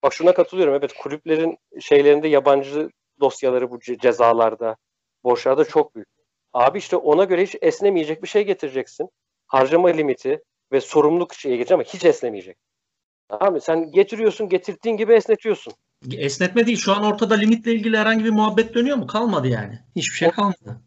[0.03, 0.73] bak şuna katılıyorum.
[0.73, 4.75] Evet kulüplerin şeylerinde yabancı dosyaları bu ce- cezalarda,
[5.23, 6.07] borçlarda çok büyük.
[6.53, 9.09] Abi işte ona göre hiç esnemeyecek bir şey getireceksin.
[9.47, 12.57] Harcama limiti ve sorumluluk şeye gelecek ama hiç esnemeyecek.
[13.29, 15.73] Abi sen getiriyorsun, getirdiğin gibi esnetiyorsun.
[16.11, 16.77] Esnetme değil.
[16.77, 19.07] Şu an ortada limitle ilgili herhangi bir muhabbet dönüyor mu?
[19.07, 19.79] Kalmadı yani.
[19.95, 20.81] Hiçbir şey kalmadı.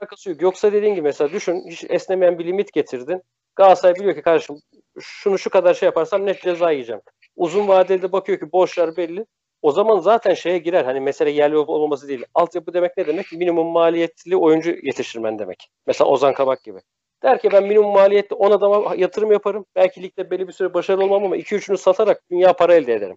[0.00, 0.42] alakası yok.
[0.42, 3.22] Yoksa dediğin gibi mesela düşün hiç esnemeyen bir limit getirdin.
[3.56, 4.56] Galatasaray biliyor ki kardeşim
[5.00, 7.00] şunu şu kadar şey yaparsam net ceza yiyeceğim.
[7.38, 9.26] Uzun vadede bakıyor ki borçlar belli.
[9.62, 10.84] o zaman zaten şeye girer.
[10.84, 12.24] Hani mesele yerli olup olmaması değil.
[12.34, 13.32] Altyapı demek ne demek?
[13.32, 15.68] Minimum maliyetli oyuncu yetiştirmen demek.
[15.86, 16.78] Mesela Ozan Kabak gibi.
[17.22, 19.66] Der ki ben minimum maliyetli 10 adama yatırım yaparım.
[19.76, 23.16] Belki ligde belli bir süre başarılı olmam ama 2-3'ünü satarak dünya para elde ederim.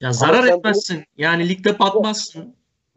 [0.00, 1.04] Ya zarar sen etmezsin.
[1.16, 2.56] Yani ligde batmazsın.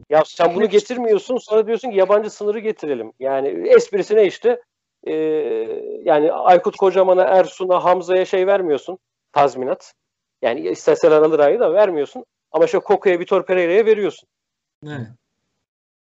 [0.09, 3.11] Ya sen bunu getirmiyorsun sonra diyorsun ki yabancı sınırı getirelim.
[3.19, 4.61] Yani esprisi ne işte?
[5.07, 5.13] Ee,
[6.03, 8.97] yani Aykut Kocaman'a, Ersun'a, Hamza'ya şey vermiyorsun.
[9.31, 9.93] Tazminat.
[10.45, 12.25] Yani isterseler alır ayı da vermiyorsun.
[12.51, 14.29] Ama işte Koko'ya, Vitor Pereira'ya veriyorsun.
[14.87, 15.07] Evet.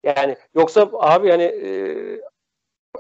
[0.04, 1.70] Yani yoksa abi yani e,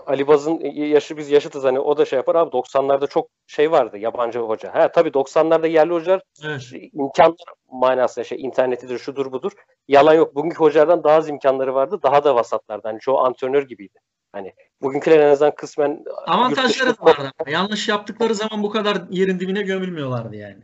[0.06, 3.98] Ali Baz'ın yaşı biz yaşıtız hani o da şey yapar abi 90'larda çok şey vardı
[3.98, 4.76] yabancı hoca.
[4.76, 6.62] Ha tabii 90'larda yerli hocalar Evet.
[6.94, 9.52] imkanlar manasında şey internetidir şudur budur.
[9.88, 10.36] Yalan yok.
[10.36, 12.00] Bugünkü hocalardan daha az imkanları vardı.
[12.04, 12.88] Daha da vasatlardı.
[12.88, 14.00] Hani çoğu antrenör gibiydi.
[14.32, 17.32] Hani bugünküler en azından kısmen Avantajları da vardı.
[17.48, 20.64] Yanlış yaptıkları zaman bu kadar yerin dibine gömülmüyorlardı yani.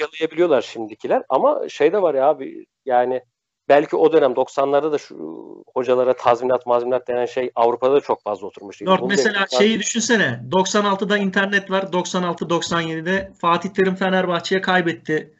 [0.00, 3.22] Yalayabiliyorlar şimdikiler ama şey de var ya abi yani
[3.68, 5.16] belki o dönem 90'larda da şu
[5.74, 8.80] hocalara tazminat mazminat denen şey Avrupa'da da çok fazla oturmuş.
[8.80, 10.40] Bunu mesela da- şeyi düşünsene.
[10.50, 11.82] 96'da internet var.
[11.82, 15.34] 96-97'de Fatih Terim Fenerbahçe'ye kaybetti.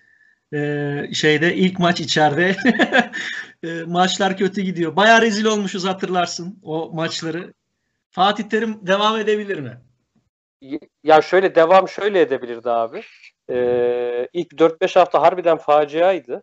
[0.55, 2.57] Ee, şeyde ilk maç içeride.
[3.65, 4.97] Ee, maçlar kötü gidiyor.
[4.97, 7.55] Bayağı rezil olmuşuz hatırlarsın o maçları.
[8.11, 9.81] Fatih Terim devam edebilir mi?
[11.05, 13.03] Ya şöyle devam şöyle edebilirdi abi.
[13.51, 16.43] Ee, ilk 4-5 hafta harbiden faciaydı.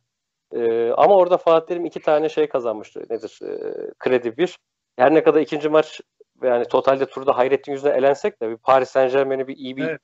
[0.56, 3.04] Ee, ama orada Fatih Terim iki tane şey kazanmıştı.
[3.10, 3.40] Nedir?
[3.44, 4.58] Ee, kredi bir.
[4.98, 6.02] Her ne kadar ikinci maç
[6.44, 10.02] yani totalde turda Hayrettin yüzünden elensek de bir Paris Saint Germain'i bir iyi bir Evet.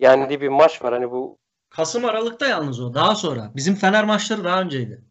[0.00, 0.92] yendiği bir maç var.
[0.92, 1.38] Hani bu
[1.70, 2.94] Kasım Aralık'ta yalnız o.
[2.94, 3.50] Daha sonra.
[3.56, 5.02] Bizim Fener maçları daha önceydi.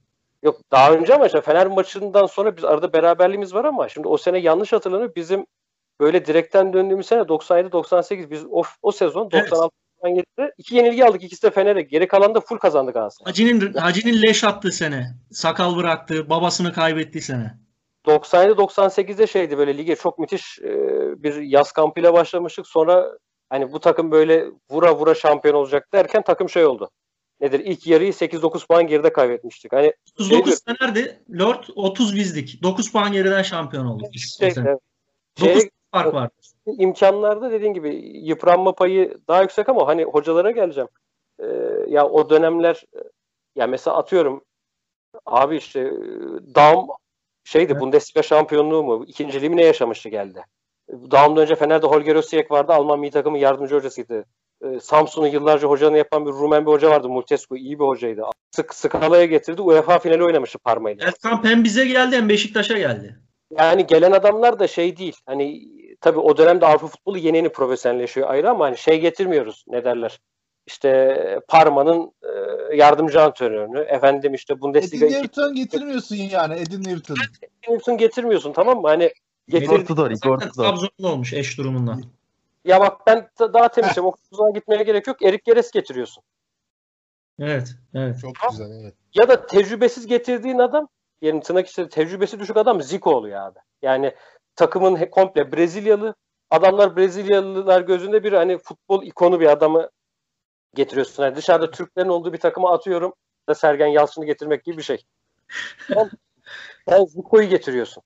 [0.43, 4.17] Yok daha önce ama işte Fener maçından sonra biz arada beraberliğimiz var ama şimdi o
[4.17, 5.15] sene yanlış hatırlanıyor.
[5.15, 5.45] Bizim
[5.99, 9.49] böyle direkten döndüğümüz sene 97-98 biz o, o sezon Evet.
[10.03, 11.23] 96-97'de iki yenilgi aldık.
[11.23, 11.81] İkisi de Fener'e.
[11.81, 13.29] Geri kalan da full kazandık aslında.
[13.29, 15.15] Hacı'nin Hacı'nin leş attığı sene.
[15.31, 17.53] Sakal bıraktığı, babasını kaybettiği sene.
[18.07, 20.69] 97-98'de şeydi böyle lige çok müthiş e,
[21.23, 22.67] bir yaz kampıyla başlamıştık.
[22.67, 23.17] Sonra
[23.49, 26.89] hani bu takım böyle vura vura şampiyon olacak derken takım şey oldu.
[27.41, 27.59] Nedir?
[27.59, 29.73] İlk yarıyı 8-9 puan geride kaybetmiştik.
[29.73, 31.19] Hani 39 Fener'di.
[31.39, 32.63] Lord 30 bizdik.
[32.63, 34.37] 9 puan geriden şampiyon olduk biz.
[34.39, 34.69] şey, sene.
[34.69, 34.77] e,
[35.41, 36.29] 9 şeye- fark var.
[36.65, 40.89] imkanlarda dediğin gibi yıpranma payı daha yüksek ama hani hocalara geleceğim.
[41.39, 41.45] Ee,
[41.87, 42.83] ya o dönemler
[43.55, 44.43] ya mesela atıyorum
[45.25, 45.93] abi işte e,
[46.55, 46.87] Daum
[47.43, 47.81] şeydi Evet.
[47.81, 49.05] Bundesliga şampiyonluğu mu?
[49.07, 50.45] İkinciliği mi ne yaşamıştı geldi.
[50.89, 52.73] Daum'dan önce Fener'de Holger Osijek vardı.
[52.73, 54.25] Alman milli takımın yardımcı hocasıydı.
[54.63, 57.09] Ee, Samsun'u yıllarca hocanı yapan bir Rumen bir hoca vardı.
[57.09, 58.23] Multescu iyi bir hocaydı.
[58.51, 59.61] Sık Skala'ya getirdi.
[59.61, 61.07] UEFA finali oynamıştı Parma'yla.
[61.07, 63.19] Erkan hem bize geldi hem Beşiktaş'a geldi.
[63.59, 65.17] Yani gelen adamlar da şey değil.
[65.25, 65.61] Hani
[66.03, 70.19] tabii o dönemde Avrupa futbolu yeni yeni profesyonelleşiyor ayrı ama hani şey getirmiyoruz ne derler.
[70.67, 76.53] İşte Parma'nın e, yardımcı antrenörünü, efendim işte Bundesliga Edin 2 Newton getirmiyorsun yani.
[76.53, 77.15] Edin Newton.
[77.69, 78.87] Newton getirmiyorsun tamam mı?
[78.87, 79.11] Hani
[79.47, 80.39] getir Igor.
[80.39, 82.03] Trabzonlu olmuş eş durumundan.
[82.65, 84.05] ya bak ben daha temizim.
[84.05, 85.21] O uzağa gitmeye gerek yok.
[85.21, 86.23] Erik Geres getiriyorsun.
[87.39, 88.19] Evet, evet.
[88.21, 88.93] Çok güzel evet.
[89.13, 90.87] Ya da tecrübesiz getirdiğin adam,
[91.21, 93.59] yani tırnak içinde tecrübesi düşük adam Zico oluyor abi.
[93.81, 94.13] Yani
[94.55, 96.15] takımın komple Brezilyalı.
[96.49, 99.89] Adamlar Brezilyalılar gözünde bir hani futbol ikonu bir adamı
[100.75, 101.23] getiriyorsun.
[101.23, 103.13] Yani dışarıda Türklerin olduğu bir takıma atıyorum
[103.49, 105.03] da Sergen Yalçın'ı getirmek gibi bir şey.
[105.87, 106.09] Sen,
[106.89, 108.03] sen Zico'yu getiriyorsun.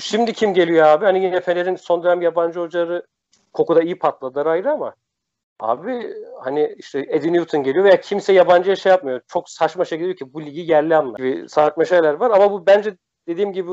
[0.00, 1.04] Şimdi kim geliyor abi?
[1.04, 3.06] Hani yine Fener'in son dönem yabancı hocaları
[3.52, 4.94] kokuda iyi patladılar ayrı ama
[5.62, 9.20] Abi hani işte Eddie Newton geliyor veya kimse yabancıya şey yapmıyor.
[9.28, 12.30] Çok saçma şekilde diyor ki bu ligi yerli anlar gibi saçma şeyler var.
[12.30, 12.96] Ama bu bence
[13.28, 13.70] dediğim gibi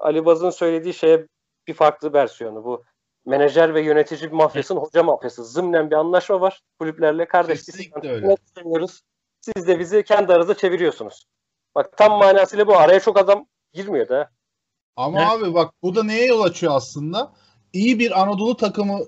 [0.00, 1.26] Ali Baz'ın söylediği şeye
[1.68, 2.64] bir farklı versiyonu.
[2.64, 2.84] Bu
[3.26, 5.44] menajer ve yönetici bir mafyasının hoca mafyası.
[5.44, 7.28] Zımnen bir anlaşma var kulüplerle.
[7.28, 8.34] Kardeş Kesinlikle öyle.
[8.46, 9.00] istemiyoruz.
[9.40, 11.24] Siz de bizi kendi aranızda çeviriyorsunuz.
[11.74, 12.76] Bak tam manasıyla bu.
[12.76, 14.30] Araya çok adam girmiyor da.
[14.96, 15.30] Ama Evet.
[15.30, 17.32] abi bak bu da neye yol açıyor aslında?
[17.72, 18.98] İyi bir Anadolu takımı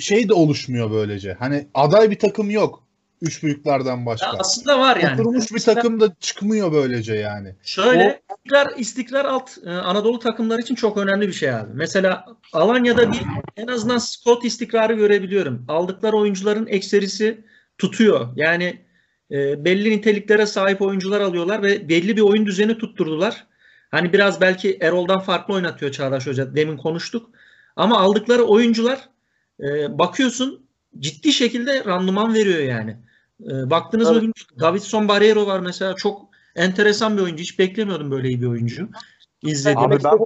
[0.00, 1.32] şey de oluşmuyor böylece.
[1.32, 2.82] Hani aday bir takım yok.
[3.22, 4.26] Üç büyüklerden başka.
[4.26, 5.20] Ya aslında var yani.
[5.20, 7.54] Oturmuş bir takım da çıkmıyor böylece yani.
[7.62, 11.70] Şöyle istikrar, istikrar alt e, Anadolu takımları için çok önemli bir şey abi.
[11.74, 13.20] Mesela Alanya'da bir
[13.56, 15.64] en azından scout istikrarı görebiliyorum.
[15.68, 17.44] Aldıkları oyuncuların ekserisi
[17.78, 18.28] tutuyor.
[18.36, 18.80] Yani
[19.30, 23.46] e, belli niteliklere sahip oyuncular alıyorlar ve belli bir oyun düzeni tutturdular.
[23.90, 26.56] Hani biraz belki Erol'dan farklı oynatıyor Çağdaş Hoca.
[26.56, 27.30] Demin konuştuk.
[27.76, 29.08] Ama aldıkları oyuncular
[29.60, 30.66] e, bakıyorsun
[30.98, 32.96] ciddi şekilde randıman veriyor yani.
[33.46, 34.22] E, baktınız mı Evet.
[34.22, 34.56] bilmiyorum.
[34.60, 36.22] Davidson Barreiro var mesela çok
[36.56, 37.42] enteresan bir oyuncu.
[37.42, 38.88] Hiç beklemiyordum böyle iyi bir oyuncu.
[39.42, 39.78] İzledim.
[39.78, 40.18] Abi ben-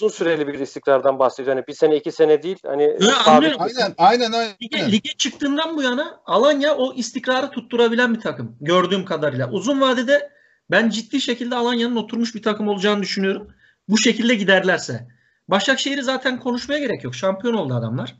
[0.00, 1.56] uzun süreli bir istikrardan bahsediyor.
[1.56, 2.58] Hani bir sene iki sene değil.
[2.66, 3.60] Hani sabit- anlıyorum.
[3.60, 4.54] Aynen aynen aynen.
[4.62, 8.56] Lige, lige çıktığından bu yana Alanya o istikrarı tutturabilen bir takım.
[8.60, 9.50] Gördüğüm kadarıyla.
[9.50, 10.34] Uzun vadede
[10.70, 13.48] Ben ciddi şekilde Alanya'nın oturmuş bir takım olacağını düşünüyorum.
[13.88, 15.08] Bu şekilde giderlerse.
[15.48, 17.14] Başakşehir'i zaten konuşmaya gerek yok.
[17.14, 18.14] Şampiyon oldu adamlar.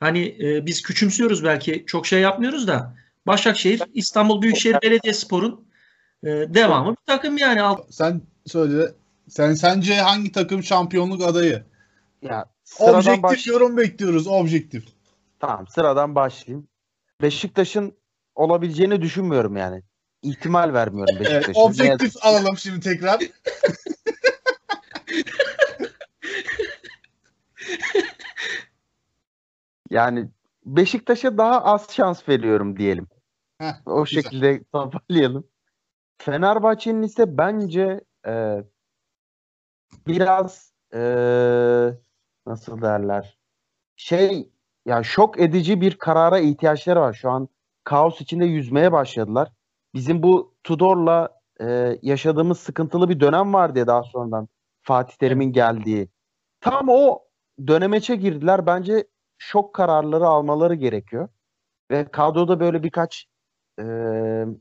[0.00, 2.96] Hani e, biz küçümsüyoruz belki çok şey yapmıyoruz da
[3.28, 5.68] Başakşehir İstanbul Büyükşehir Belediyespor'un
[6.22, 7.62] e, devamı bir takım yani.
[7.62, 8.92] Alt- Sen söyle.
[9.28, 11.64] Sen sence hangi takım şampiyonluk adayı?
[12.22, 13.46] Ya sıradan Objektif baş...
[13.46, 14.26] yorum bekliyoruz.
[14.26, 14.84] Objektif.
[15.40, 16.68] Tamam sıradan başlayayım.
[17.22, 17.94] Beşiktaş'ın
[18.34, 19.82] olabileceğini düşünmüyorum yani.
[20.22, 21.60] İhtimal vermiyorum Evet, Beşiktaş'ın.
[21.60, 23.20] objektif alalım şimdi tekrar.
[29.90, 30.28] Yani
[30.66, 33.06] Beşiktaş'a daha az şans veriyorum diyelim.
[33.60, 34.22] Heh, O güzel.
[34.22, 35.48] şekilde toparlayalım.
[36.18, 38.64] Fenerbahçe'nin ise bence e,
[40.06, 40.98] biraz e,
[42.46, 43.38] nasıl derler
[43.96, 44.48] şey
[44.86, 47.12] ya şok edici bir karara ihtiyaçları var.
[47.12, 47.48] Şu an
[47.84, 49.52] kaos içinde yüzmeye başladılar.
[49.94, 54.48] Bizim bu Tudor'la e, yaşadığımız sıkıntılı bir dönem vardı ya daha sonradan
[54.82, 56.08] Fatih Terim'in geldiği.
[56.60, 57.24] Tam o
[57.66, 58.66] dönemeçe girdiler.
[58.66, 61.28] Bence şok kararları almaları gerekiyor.
[61.90, 63.26] Ve kadroda böyle birkaç
[63.78, 63.84] e,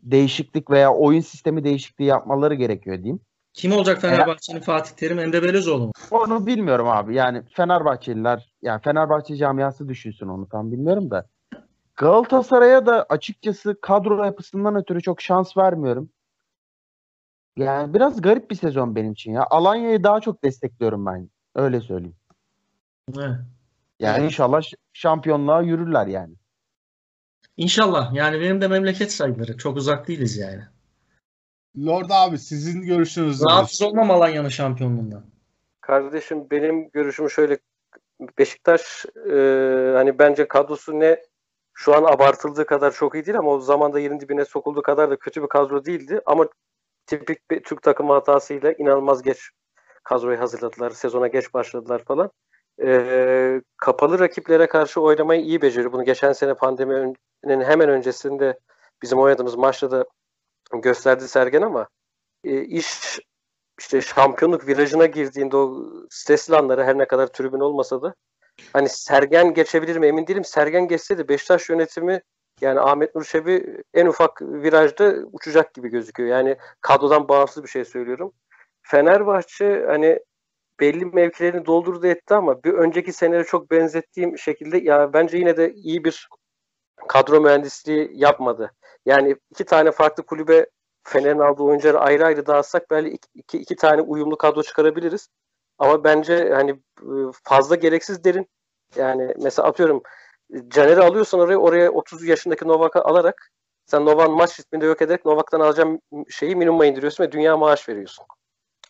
[0.04, 3.20] değişiklik veya oyun sistemi değişikliği yapmaları gerekiyor diyeyim.
[3.54, 5.92] Kim olacak Fenerbahçe'nin Fatih Terim Emre Belözoğlu mu?
[6.12, 7.16] Onu bilmiyorum abi.
[7.16, 11.28] Yani Fenerbahçeliler, yani Fenerbahçe camiası düşünsün onu tam bilmiyorum da.
[11.96, 16.10] Galatasaray'a da açıkçası kadro yapısından ötürü çok şans vermiyorum.
[17.58, 19.48] Yani biraz garip bir sezon benim için ya.
[19.50, 21.30] Alanya'yı daha çok destekliyorum ben.
[21.56, 22.16] Öyle söyleyeyim.
[23.18, 23.36] Evet.
[24.00, 24.32] Yani Evet.
[24.32, 24.62] inşallah
[24.94, 26.34] şampiyonluğa yürürler yani.
[27.58, 28.14] İnşallah.
[28.14, 29.58] Yani benim de memleket sayılır.
[29.58, 30.64] Çok uzak değiliz yani.
[31.78, 33.44] Lord abi sizin görüşünüz?
[33.44, 35.26] Rahatsız olmam Alanya'nın şampiyonluğundan.
[35.82, 37.58] Kardeşim benim görüşüm şöyle
[38.38, 39.36] Beşiktaş e,
[39.96, 41.24] hani bence kadrosu ne
[41.74, 45.16] şu an abartıldığı kadar çok iyi değil ama o zamanda yerin dibine sokulduğu kadar da
[45.16, 46.22] kötü bir kadro değildi.
[46.26, 46.48] Ama
[47.06, 49.50] tipik bir Türk takımı hatasıyla inanılmaz geç
[50.04, 50.90] kadroyu hazırladılar.
[50.90, 52.32] Sezona geç başladılar falan.
[52.84, 55.92] E, kapalı rakiplere karşı oynamayı iyi beceriyor.
[55.92, 58.60] Bunu geçen sene pandeminin hemen öncesinde
[59.02, 60.06] bizim oynadığımız maçta da
[60.74, 61.88] gösterdi Sergen ama
[62.44, 63.20] e, iş
[63.80, 68.16] işte şampiyonluk virajına girdiğinde o stresli anları her ne kadar tribün olmasa da
[68.74, 70.46] hani Sergen geçebilir mi emin değilim.
[70.46, 72.22] Sergen geçse de Beşiktaş yönetimi
[72.62, 73.26] yani Ahmet Nur
[73.94, 76.30] en ufak virajda uçacak gibi gözüküyor.
[76.30, 78.34] Yani kadrodan bağımsız bir şey söylüyorum.
[78.82, 80.20] Fenerbahçe hani
[80.80, 85.74] belli mevkilerini doldurdu etti ama bir önceki senelere çok benzettiğim şekilde ya bence yine de
[85.74, 86.30] iyi bir
[87.08, 88.72] kadro mühendisliği yapmadı.
[89.06, 90.66] Yani iki tane farklı kulübe
[91.04, 95.30] Fener'in aldığı oyuncuları ayrı ayrı dağıtsak belki iki, iki, iki tane uyumlu kadro çıkarabiliriz.
[95.78, 96.82] Ama bence hani
[97.44, 98.48] fazla gereksiz derin.
[98.96, 100.04] Yani mesela atıyorum
[100.68, 103.52] Caner'i alıyorsan oraya oraya 30 yaşındaki Novak'ı alarak
[103.86, 108.26] sen Novak'ın maç ritminde yok ederek Novak'tan alacağın şeyi minimuma indiriyorsun ve dünya maaş veriyorsun.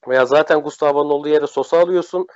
[0.08, 2.28] Veya zaten Gustavo'nun olduğu yere Sosa alıyorsun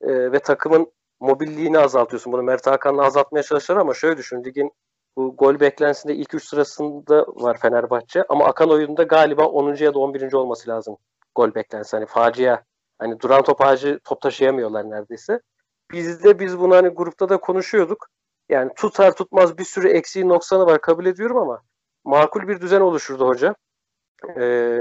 [0.00, 2.32] e, ve takımın mobilliğini azaltıyorsun.
[2.32, 4.44] Bunu Mert Hakan'la azaltmaya çalışır ama şöyle düşün.
[4.44, 4.72] Ligin
[5.16, 9.74] bu gol beklentisinde ilk 3 sırasında var Fenerbahçe ama akan oyunda galiba 10.
[9.74, 10.32] ya da 11.
[10.32, 10.96] olması lazım
[11.34, 11.96] gol beklentisi.
[11.96, 12.62] Hani facia.
[12.98, 15.40] Hani duran top ağacı top taşıyamıyorlar neredeyse.
[15.92, 18.08] Bizde biz bunu hani grupta da konuşuyorduk.
[18.48, 21.62] Yani tutar tutmaz bir sürü eksiği noksanı var kabul ediyorum ama
[22.04, 23.54] makul bir düzen oluşurdu hoca.
[24.36, 24.80] Ee,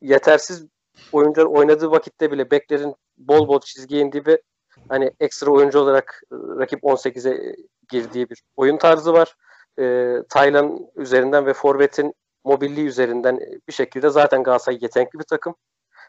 [0.00, 0.66] yetersiz
[1.12, 4.42] oyuncular oynadığı vakitte bile beklerin bol bol çizgiye indiği ve
[4.88, 7.56] hani ekstra oyuncu olarak e, rakip 18'e
[7.90, 9.36] girdiği bir oyun tarzı var.
[9.78, 15.54] E, Taylan üzerinden ve Forvet'in mobilliği üzerinden bir şekilde zaten Galatasaray yetenekli bir takım.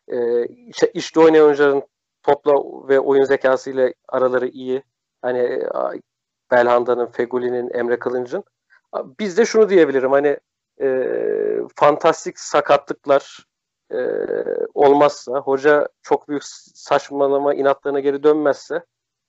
[0.08, 1.84] E, işte, işte oynayan oyuncuların
[2.24, 2.54] topla
[2.90, 4.84] ve oyun zekasıyla araları iyi.
[5.22, 5.70] Hani e,
[6.52, 8.44] Belhanda'nın, Feguli'nin, Emre Kılınç'ın.
[9.20, 10.40] Biz de şunu diyebilirim hani
[10.82, 11.08] e,
[11.76, 13.46] fantastik sakatlıklar
[13.92, 14.00] e,
[14.74, 18.86] olmazsa, hoca çok büyük saçmalama inatlarına geri dönmezse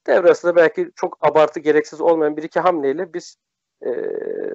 [0.06, 3.36] devre arasında belki çok abartı gereksiz olmayan bir iki hamleyle biz
[3.86, 3.90] e,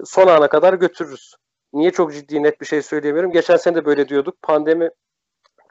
[0.05, 1.35] son ana kadar götürürüz.
[1.73, 3.31] Niye çok ciddi net bir şey söyleyemiyorum.
[3.31, 4.41] Geçen sene de böyle diyorduk.
[4.41, 4.89] Pandemi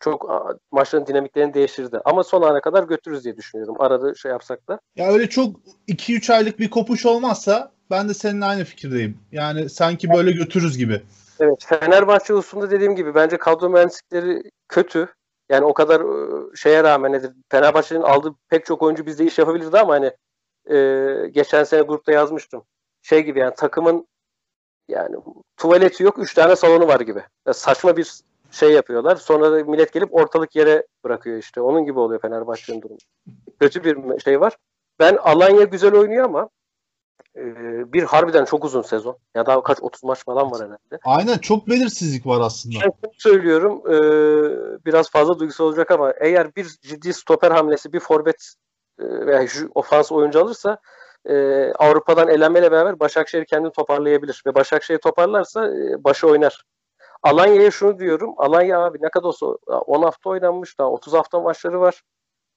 [0.01, 0.31] çok
[0.73, 2.01] maçların dinamiklerini değiştirdi.
[2.05, 3.75] Ama son ana kadar götürürüz diye düşünüyorum.
[3.79, 4.81] Arada şey yapsak da.
[4.97, 5.57] Ya öyle çok
[5.89, 9.19] 2-3 aylık bir kopuş olmazsa ben de seninle aynı fikirdeyim.
[9.33, 11.03] Yani sanki böyle götürürüz gibi.
[11.41, 11.65] Evet.
[11.67, 15.15] Fenerbahçe hususunda dediğim gibi bence kadro mühendislikleri kötü.
[15.49, 16.03] Yani o kadar
[16.57, 17.33] şeye rağmen nedir?
[17.49, 20.13] Fenerbahçe'nin aldığı pek çok oyuncu bizde iş yapabilirdi ama hani
[20.77, 22.65] e, geçen sene grupta yazmıştım.
[23.03, 24.07] Şey gibi yani takımın
[24.89, 25.17] yani
[25.57, 27.23] tuvaleti yok, üç tane salonu var gibi.
[27.47, 28.13] Yani saçma bir
[28.51, 29.17] şey yapıyorlar.
[29.17, 31.61] Sonra da millet gelip ortalık yere bırakıyor işte.
[31.61, 32.99] Onun gibi oluyor Fenerbahçe'nin durumu.
[33.61, 34.57] Kötü bir şey var.
[34.99, 36.49] Ben Alanya güzel oynuyor ama
[37.93, 39.19] bir harbiden çok uzun sezon.
[39.35, 40.99] Ya daha kaç 30 maç falan var herhalde.
[41.05, 42.75] Aynen çok belirsizlik var aslında.
[42.85, 43.97] Ben şunu söylüyorum e,
[44.87, 48.55] biraz fazla duygusal olacak ama eğer bir ciddi stoper hamlesi bir forvet
[48.99, 50.79] e, veya ofans oyuncu alırsa
[51.29, 51.35] e,
[51.73, 54.43] Avrupa'dan elenmeyle beraber Başakşehir kendini toparlayabilir.
[54.47, 56.65] Ve Başakşehir toparlarsa e, başı oynar.
[57.23, 58.35] Alanya'ya şunu diyorum.
[58.37, 62.03] Alanya abi ne kadar olsa 10 hafta oynanmış daha 30 hafta maçları var.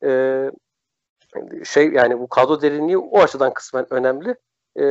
[0.03, 0.51] E,
[1.65, 4.35] şey yani bu kadro derinliği o açıdan kısmen önemli.
[4.79, 4.85] E,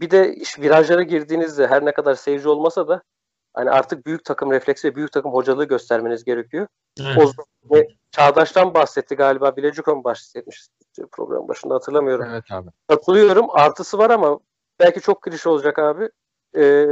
[0.00, 3.02] bir de virajlara girdiğinizde her ne kadar seyirci olmasa da
[3.54, 6.66] hani artık büyük takım refleksi ve büyük takım hocalığı göstermeniz gerekiyor.
[7.00, 7.18] Evet.
[7.18, 9.56] O zaman Çağdaş'tan bahsetti galiba.
[9.56, 10.68] Bilecikon bahsetmiş
[11.12, 12.26] program başında hatırlamıyorum.
[12.30, 12.68] Evet abi.
[12.88, 13.46] Katılıyorum.
[13.50, 14.40] Artısı var ama
[14.80, 16.08] belki çok klişe olacak abi.
[16.56, 16.86] Ee,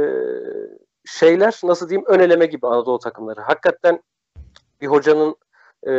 [1.05, 3.41] şeyler nasıl diyeyim ön eleme gibi Anadolu takımları.
[3.41, 4.03] Hakikaten
[4.81, 5.35] bir hocanın
[5.83, 5.93] e,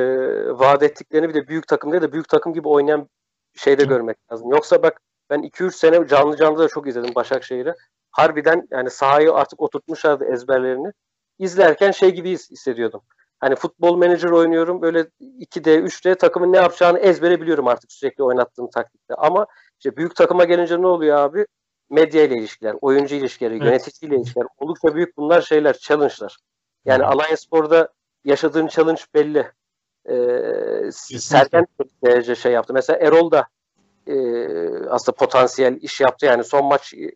[0.59, 3.09] vaat ettiklerini bir de büyük takım değil de büyük takım gibi oynayan
[3.57, 4.51] şeyde görmek lazım.
[4.51, 7.75] Yoksa bak ben 2-3 sene canlı canlı da çok izledim Başakşehir'i.
[8.11, 10.93] Harbiden yani sahayı artık oturtmuşlardı ezberlerini.
[11.39, 13.01] İzlerken şey gibi his- hissediyordum.
[13.41, 18.71] Hani futbol menajer oynuyorum böyle 2D, 3D takımın ne yapacağını ezbere biliyorum artık sürekli oynattığım
[18.71, 19.15] taktikte.
[19.15, 19.47] Ama
[19.79, 21.47] işte büyük takıma gelince ne oluyor abi?
[21.91, 23.65] Medya ile ilişkiler, oyuncu ilişkileri, Evet.
[23.67, 26.37] yöneticiyle ilişkiler oldukça büyük bunlar şeyler, challenge'lar.
[26.85, 27.89] Yani Alanya Spor'da
[28.25, 29.51] yaşadığın challenge belli.
[30.09, 32.73] Ee, Sergen de derece şey yaptı.
[32.75, 33.47] Mesela Erol da
[34.07, 34.17] e,
[34.89, 36.27] aslında potansiyel iş yaptı.
[36.27, 37.11] Yani son maç e,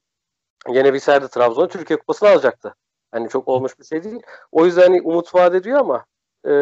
[0.68, 2.74] yenebilseydi Trabzon'u Türkiye Kupası'nı alacaktı.
[3.12, 4.22] Hani çok olmuş bir şey değil.
[4.52, 6.04] O yüzden hani umut vaat ediyor ama
[6.44, 6.52] e,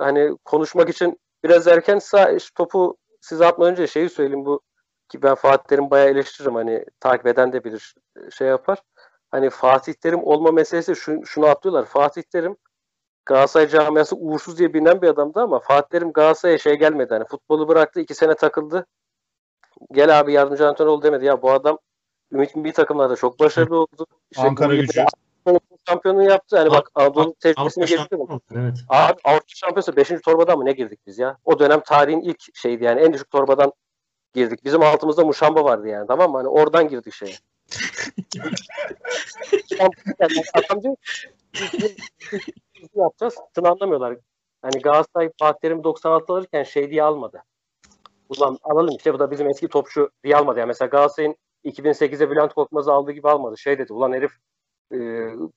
[0.00, 2.00] hani konuşmak için biraz erken
[2.54, 4.60] topu size atmadan önce şeyi söyleyeyim bu
[5.08, 7.94] ki ben Fatih Terim bayağı eleştiririm hani takip eden de bilir
[8.32, 8.78] şey yapar.
[9.30, 11.84] Hani Fatih Terim olma meselesi şu, şunu atlıyorlar.
[11.86, 12.56] Fatih Terim
[13.26, 17.14] Galatasaray camiası uğursuz diye bilinen bir adamdı ama Fatih Terim Galatasaray'a şey gelmedi.
[17.14, 18.86] Hani futbolu bıraktı iki sene takıldı.
[19.92, 21.24] Gel abi yardımcı antrenör ol demedi.
[21.24, 21.78] Ya bu adam
[22.32, 24.06] Ümit Milli takımlarda çok başarılı oldu.
[24.30, 25.04] İşte Ankara gücü.
[25.88, 26.58] şampiyonu yaptı.
[26.58, 28.74] Hani bak Anadolu tecrübesini oldu, Evet.
[28.88, 30.08] Abi Avrupa Şampiyonası 5.
[30.24, 31.38] torbadan mı ne girdik biz ya?
[31.44, 33.72] O dönem tarihin ilk şeydi yani en düşük torbadan
[34.34, 34.64] girdik.
[34.64, 36.36] Bizim altımızda Muşamba vardı yani tamam mı?
[36.36, 37.34] Hani oradan girdik şeye.
[39.78, 39.90] Yani
[40.54, 40.96] Adam diyor
[42.94, 43.34] yapacağız?
[43.54, 44.16] Şunu anlamıyorlar.
[44.62, 47.42] Hani Galatasaray Fatih Terim 96 alırken şey diye almadı.
[48.28, 50.58] Ulan alalım işte bu da bizim eski topçu diye almadı.
[50.58, 53.58] Yani mesela Galatasaray'ın 2008'de Bülent Korkmaz'ı aldığı gibi almadı.
[53.58, 54.32] Şey dedi ulan herif
[54.92, 54.98] e,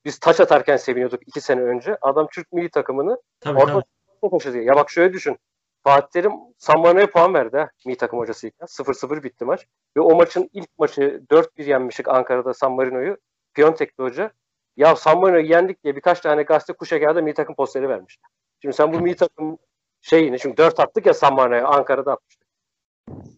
[0.05, 1.97] biz taç atarken seviniyorduk iki sene önce.
[2.01, 3.83] Adam Türk milli takımını Tabii, Orta
[4.21, 4.53] tabii.
[4.53, 4.63] Diye.
[4.63, 5.37] Ya bak şöyle düşün.
[5.83, 7.69] Fatih Terim San Marino'ya puan verdi ha.
[7.85, 8.65] Mi takım hocasıyken.
[8.65, 9.65] 0-0 bitti maç.
[9.97, 13.17] Ve o maçın ilk maçı 4-1 yenmiştik Ankara'da San Marino'yu.
[13.53, 14.31] Piontek'ti hoca.
[14.77, 18.27] Ya San Marino'yu yendik diye birkaç tane gazete kuşa geldi mi takım posteri vermişti.
[18.61, 19.57] Şimdi sen bu mi takım
[20.01, 22.46] şeyini çünkü 4 attık ya San Marino'ya Ankara'da atmıştık.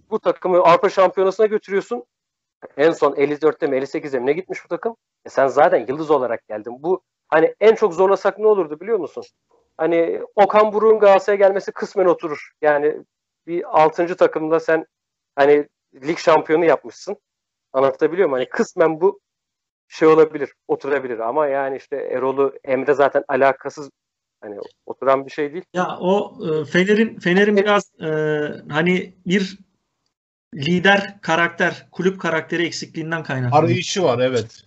[0.09, 2.03] Bu takımı Avrupa Şampiyonası'na götürüyorsun.
[2.77, 4.95] En son 54'te mi 58'e mi ne gitmiş bu takım?
[5.25, 6.83] E sen zaten yıldız olarak geldin.
[6.83, 9.23] Bu hani en çok zorlasak ne olurdu biliyor musun?
[9.79, 12.51] hani Okan Buruk'un Galatasaray'a gelmesi kısmen oturur.
[12.61, 12.97] Yani
[13.47, 14.15] bir 6.
[14.17, 14.85] takımda sen
[15.35, 17.17] hani lig şampiyonu yapmışsın.
[17.73, 18.39] Anlatabiliyor muyum?
[18.43, 19.19] Hani kısmen bu
[19.87, 23.89] şey olabilir, oturabilir ama yani işte Erol'u Emre zaten alakasız
[24.41, 25.63] hani oturan bir şey değil.
[25.73, 28.09] Ya o e, Fener'in Fener'in biraz e,
[28.69, 29.57] hani bir
[30.55, 33.63] lider karakter, kulüp karakteri eksikliğinden kaynaklanıyor.
[33.63, 34.63] Arayışı var evet.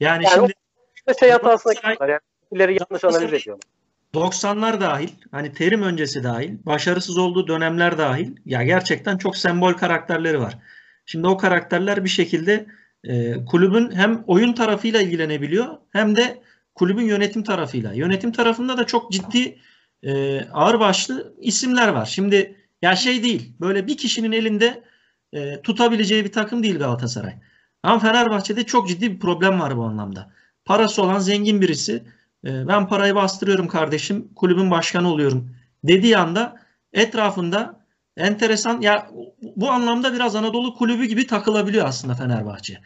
[0.00, 0.52] Yani, Yani şimdi
[0.96, 2.08] İşte şey hatasına Galatasaray- gidiyorlar.
[2.08, 2.20] Yani
[2.52, 3.62] ileri yanlış analiz ediyorlar.
[4.14, 10.40] 90'lar dahil, hani terim öncesi dahil, başarısız olduğu dönemler dahil ya gerçekten çok sembol karakterleri
[10.40, 10.58] var.
[11.06, 12.66] Şimdi o karakterler bir şekilde
[13.04, 16.42] e, kulübün hem oyun tarafıyla ilgilenebiliyor hem de
[16.74, 17.92] kulübün yönetim tarafıyla.
[17.92, 19.58] Yönetim tarafında da çok ciddi
[20.02, 22.06] e, ağırbaşlı isimler var.
[22.06, 24.82] Şimdi ya şey değil, böyle bir kişinin elinde
[25.32, 27.34] e, tutabileceği bir takım değil Galatasaray.
[27.82, 30.30] Ama Fenerbahçe'de çok ciddi bir problem var bu anlamda.
[30.64, 32.02] Parası olan zengin birisi
[32.46, 35.50] e, ben parayı bastırıyorum kardeşim, kulübün başkanı oluyorum
[35.84, 36.56] dediği anda
[36.92, 37.84] etrafında
[38.16, 39.10] enteresan ya
[39.42, 42.80] bu anlamda biraz Anadolu kulübü gibi takılabiliyor aslında Fenerbahçe.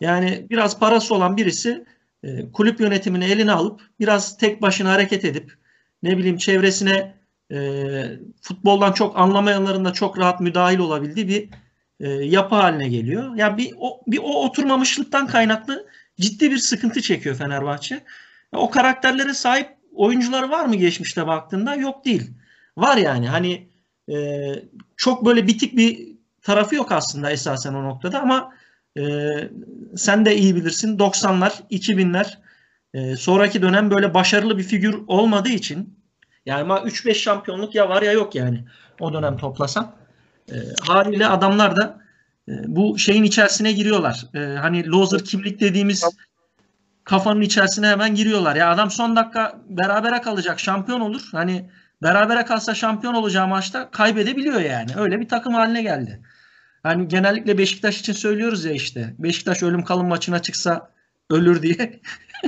[0.00, 1.84] Yani biraz parası olan birisi
[2.22, 5.52] e, kulüp yönetimini eline alıp biraz tek başına hareket edip
[6.02, 7.14] ne bileyim çevresine
[7.52, 7.58] e,
[8.42, 11.48] futboldan çok anlamayanların da çok rahat müdahil olabildiği bir
[12.00, 13.34] e, yapı haline geliyor.
[13.34, 15.86] Ya bir o, bir o oturmamışlıktan kaynaklı
[16.20, 18.04] ciddi bir sıkıntı çekiyor Fenerbahçe.
[18.52, 21.74] O karakterlere sahip oyuncuları var mı geçmişte baktığında?
[21.74, 22.30] Yok değil.
[22.76, 23.68] Var yani hani
[24.10, 24.16] e,
[24.96, 26.08] çok böyle bitik bir
[26.42, 28.52] tarafı yok aslında esasen o noktada ama
[28.98, 29.02] e,
[29.96, 32.38] sen de iyi bilirsin 90'lar 2000'ler
[32.94, 35.98] e, sonraki dönem böyle başarılı bir figür olmadığı için
[36.46, 38.64] yani ama 3-5 şampiyonluk ya var ya yok yani
[39.00, 39.92] o dönem toplasan.
[40.52, 42.00] E, haliyle adamlar da
[42.48, 44.24] e, bu şeyin içerisine giriyorlar.
[44.34, 46.04] E, hani loser kimlik dediğimiz
[47.04, 48.56] kafanın içerisine hemen giriyorlar.
[48.56, 51.28] Ya adam son dakika berabere kalacak, şampiyon olur.
[51.32, 51.70] Hani
[52.02, 54.90] berabere kalsa şampiyon olacağı maçta kaybedebiliyor yani.
[54.96, 56.22] Öyle bir takım haline geldi.
[56.82, 59.14] Hani genellikle Beşiktaş için söylüyoruz ya işte.
[59.18, 60.90] Beşiktaş ölüm kalım maçına çıksa
[61.30, 62.00] ölür diye.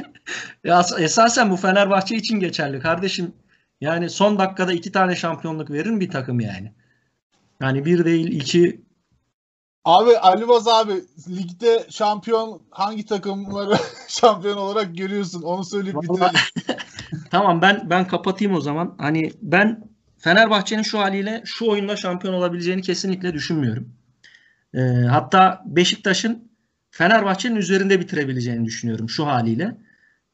[0.65, 3.35] ya esasen bu Fenerbahçe için geçerli kardeşim.
[3.81, 6.73] Yani son dakikada iki tane şampiyonluk verir bir takım yani.
[7.61, 8.81] Yani bir değil iki
[9.85, 10.93] Abi Ali Baz abi
[11.29, 13.77] ligde şampiyon hangi takımları
[14.09, 15.43] şampiyon olarak görüyorsun?
[15.43, 16.41] Onu söyleyip bitirelim.
[17.31, 18.95] tamam ben ben kapatayım o zaman.
[18.99, 24.00] Hani ben Fenerbahçe'nin şu haliyle şu oyunda şampiyon olabileceğini kesinlikle düşünmüyorum.
[24.75, 26.51] Ee, hatta Beşiktaş'ın
[26.91, 29.77] Fenerbahçe'nin üzerinde bitirebileceğini düşünüyorum şu haliyle.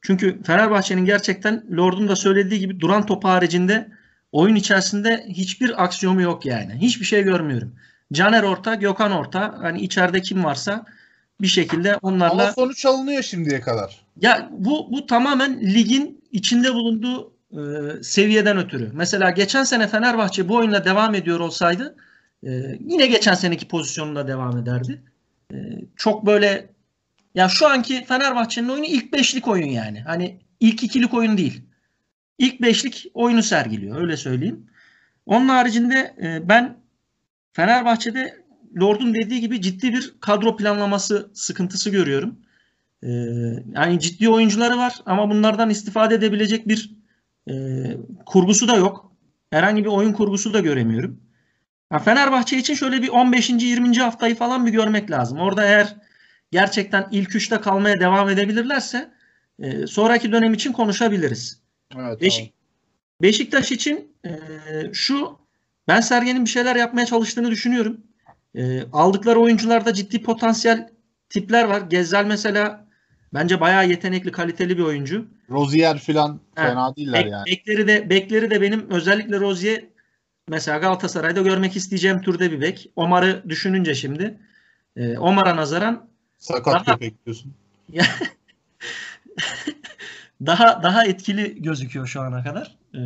[0.01, 3.87] Çünkü Fenerbahçe'nin gerçekten Lord'un da söylediği gibi duran top haricinde
[4.31, 6.73] oyun içerisinde hiçbir aksiyonu yok yani.
[6.73, 7.75] Hiçbir şey görmüyorum.
[8.13, 9.55] Caner orta, Gökhan orta.
[9.61, 10.85] Hani içeride kim varsa
[11.41, 12.43] bir şekilde onlarla...
[12.43, 14.01] Ama sonuç alınıyor şimdiye kadar.
[14.21, 17.59] Ya bu bu tamamen ligin içinde bulunduğu e,
[18.03, 18.91] seviyeden ötürü.
[18.93, 21.95] Mesela geçen sene Fenerbahçe bu oyunla devam ediyor olsaydı
[22.43, 25.01] e, yine geçen seneki pozisyonunda devam ederdi.
[25.53, 25.57] E,
[25.95, 26.69] çok böyle
[27.35, 30.01] ya şu anki Fenerbahçe'nin oyunu ilk beşlik oyun yani.
[30.01, 31.61] Hani ilk ikilik oyun değil.
[32.37, 34.67] İlk beşlik oyunu sergiliyor öyle söyleyeyim.
[35.25, 36.77] Onun haricinde e, ben
[37.53, 38.47] Fenerbahçe'de
[38.81, 42.35] Lord'un dediği gibi ciddi bir kadro planlaması sıkıntısı görüyorum.
[43.03, 43.07] Ee,
[43.73, 46.95] yani ciddi oyuncuları var ama bunlardan istifade edebilecek bir
[47.49, 47.53] e,
[48.25, 49.11] kurgusu da yok.
[49.49, 51.19] Herhangi bir oyun kurgusu da göremiyorum.
[51.89, 53.49] Ha, Fenerbahçe için şöyle bir 15.
[53.49, 53.97] 20.
[53.97, 55.39] haftayı falan bir görmek lazım.
[55.39, 55.95] Orada eğer
[56.51, 59.11] gerçekten ilk üçte kalmaya devam edebilirlerse
[59.59, 61.61] e, sonraki dönem için konuşabiliriz.
[61.95, 62.51] Evet, Beşik, tamam.
[63.21, 64.31] Beşiktaş için e,
[64.93, 65.37] şu
[65.87, 67.97] ben Sergen'in bir şeyler yapmaya çalıştığını düşünüyorum.
[68.55, 70.89] E, aldıkları oyuncularda ciddi potansiyel
[71.29, 71.81] tipler var.
[71.81, 72.87] Gezzel mesela
[73.33, 75.27] bence bayağı yetenekli, kaliteli bir oyuncu.
[75.49, 77.45] Rozier falan fena değiller Bek, yani.
[77.45, 79.83] Bekleri de bekleri de benim özellikle Rozier
[80.49, 82.91] mesela Galatasaray'da görmek isteyeceğim türde bir bek.
[82.95, 84.37] Omar'ı düşününce şimdi
[84.95, 87.53] e, Omar'a nazaran sakat daha, köpek diyorsun.
[90.45, 92.77] daha daha etkili gözüküyor şu ana kadar.
[92.93, 92.99] Ee,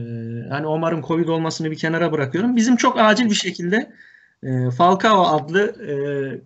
[0.49, 2.55] hani Omar'ın Covid olmasını bir kenara bırakıyorum.
[2.55, 3.93] Bizim çok acil bir şekilde
[4.43, 5.93] e, Falcao adlı e,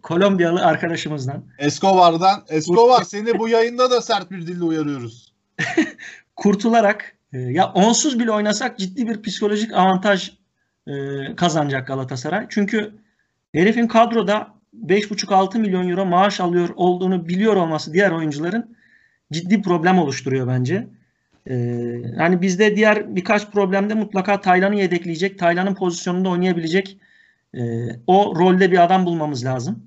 [0.02, 1.44] Kolombiyalı arkadaşımızdan.
[1.58, 2.44] Escobar'dan.
[2.50, 5.34] Escobar seni bu yayında da sert bir dille uyarıyoruz.
[6.36, 10.32] kurtularak e, ya onsuz bile oynasak ciddi bir psikolojik avantaj
[10.88, 10.94] e,
[11.36, 12.46] kazanacak Galatasaray.
[12.50, 12.94] Çünkü
[13.54, 14.56] herifin kadroda
[14.88, 18.76] 5,5-6 milyon euro maaş alıyor olduğunu biliyor olması diğer oyuncuların
[19.32, 20.88] ciddi problem oluşturuyor bence.
[21.50, 26.98] Ee, hani bizde diğer birkaç problemde mutlaka Taylan'ı yedekleyecek, Taylan'ın pozisyonunda oynayabilecek
[27.54, 27.62] e,
[28.08, 29.84] o rolde bir adam bulmamız lazım.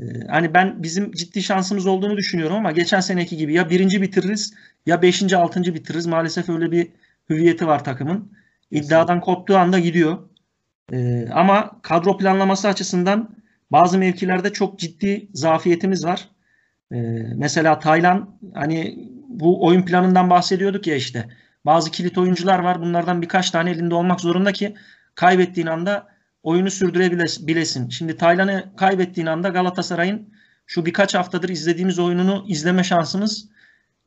[0.00, 4.54] E, hani ben bizim ciddi şansımız olduğunu düşünüyorum ama geçen seneki gibi ya birinci bitiririz
[4.86, 6.06] ya beşinci, altıncı bitiririz.
[6.06, 6.88] Maalesef öyle bir
[7.30, 8.32] hüviyeti var takımın.
[8.70, 10.18] İddiadan koptuğu anda gidiyor.
[10.92, 13.30] E, ama kadro planlaması açısından
[13.70, 16.28] bazı mevkilerde çok ciddi zafiyetimiz var.
[16.92, 16.96] E,
[17.36, 21.28] mesela Taylan hani bu oyun planından bahsediyorduk ya işte.
[21.66, 22.80] Bazı kilit oyuncular var.
[22.80, 24.74] Bunlardan birkaç tane elinde olmak zorunda ki
[25.14, 26.06] kaybettiğin anda
[26.42, 27.88] oyunu sürdürebilesin.
[27.88, 30.28] Şimdi Taylan'ı kaybettiğin anda Galatasaray'ın
[30.66, 33.48] şu birkaç haftadır izlediğimiz oyununu izleme şansımız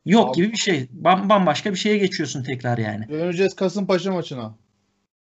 [0.04, 0.36] yok Abi.
[0.36, 0.88] gibi bir şey.
[0.92, 3.08] Bambaşka bir şeye geçiyorsun tekrar yani.
[3.08, 4.54] Döneceğiz Kasımpaşa maçına.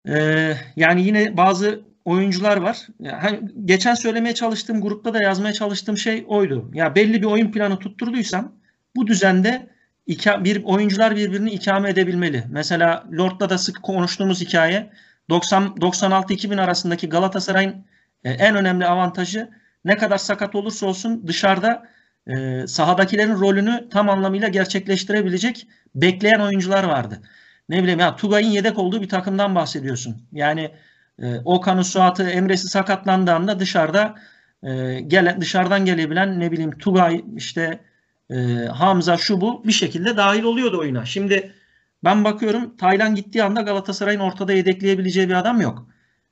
[0.09, 2.87] Ee, yani yine bazı oyuncular var.
[2.99, 6.71] Yani geçen söylemeye çalıştığım grupta da yazmaya çalıştığım şey oydu.
[6.73, 8.55] Ya belli bir oyun planı tutturduysam
[8.95, 9.69] bu düzende
[10.39, 12.43] bir oyuncular birbirini ikame edebilmeli.
[12.49, 14.89] Mesela Lord'da da sık konuştuğumuz hikaye
[15.29, 17.85] 90 96-2000 arasındaki Galatasaray'ın
[18.23, 19.49] e, en önemli avantajı
[19.85, 21.87] ne kadar sakat olursa olsun dışarıda
[22.27, 27.21] e, sahadakilerin rolünü tam anlamıyla gerçekleştirebilecek bekleyen oyuncular vardı.
[27.70, 30.28] Ne bileyim ya Tugay'ın yedek olduğu bir takımdan bahsediyorsun.
[30.32, 30.72] Yani
[31.20, 34.16] e, Okan'ın Suat'ı Emre'si sakatlandığında dışarıda
[34.64, 37.80] e, gelen dışarıdan gelebilen ne bileyim Tugay işte
[38.30, 38.36] e,
[38.66, 41.05] Hamza şu bu bir şekilde dahil oluyordu oyuna.
[41.05, 41.53] Şimdi
[42.03, 45.88] ben bakıyorum Taylan gittiği anda Galatasaray'ın ortada yedekleyebileceği bir adam yok.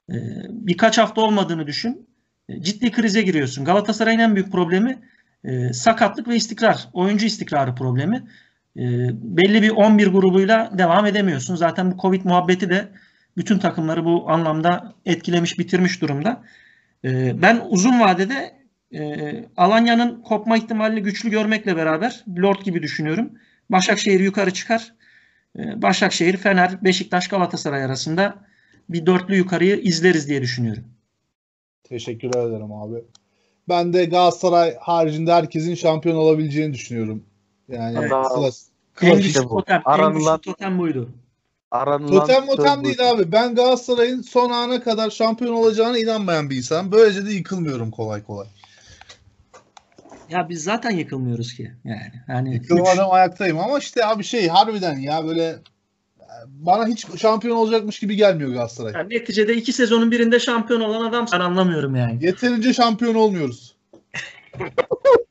[0.09, 0.15] E,
[0.49, 2.09] birkaç hafta olmadığını düşün.
[2.49, 3.65] E, ciddi krize giriyorsun.
[3.65, 4.99] Galatasaray'ın en büyük problemi
[5.43, 6.87] e, sakatlık ve istikrar.
[6.93, 8.23] Oyuncu istikrarı problemi.
[8.77, 11.55] E, belli bir 11 grubuyla devam edemiyorsun.
[11.55, 12.87] Zaten bu Covid muhabbeti de
[13.37, 16.43] bütün takımları bu anlamda etkilemiş, bitirmiş durumda.
[17.05, 18.61] E, ben uzun vadede
[18.93, 23.31] e, Alanya'nın kopma ihtimalini güçlü görmekle beraber Lord gibi düşünüyorum.
[23.69, 24.93] Başakşehir yukarı çıkar.
[25.59, 28.35] E, Başakşehir, Fener, Beşiktaş, Galatasaray arasında
[28.89, 30.83] bir dörtlü yukarıyı izleriz diye düşünüyorum.
[31.83, 33.03] Teşekkür ederim abi.
[33.69, 37.25] ben de Galatasaray haricinde herkesin şampiyon olabileceğini düşünüyorum.
[37.71, 38.65] Yani Hatta- klas,
[39.01, 41.09] En klasik güçlü totem, en Aranılan- güçlü totem buydu.
[41.71, 43.31] Aranılan Totem motem değil abi.
[43.31, 46.91] Ben Galatasaray'ın son ana kadar şampiyon olacağına inanmayan bir insan.
[46.91, 48.47] Böylece de yıkılmıyorum kolay kolay.
[50.29, 51.71] Ya biz zaten yıkılmıyoruz ki.
[51.85, 55.55] Yani hani üç- Yıkılmadan ayaktayım ama işte abi şey harbiden ya böyle
[56.47, 58.93] bana hiç şampiyon olacakmış gibi gelmiyor Galatasaray.
[58.93, 62.25] yani neticede iki sezonun birinde şampiyon olan adam ben anlamıyorum yani.
[62.25, 63.75] Yeterince şampiyon olmuyoruz.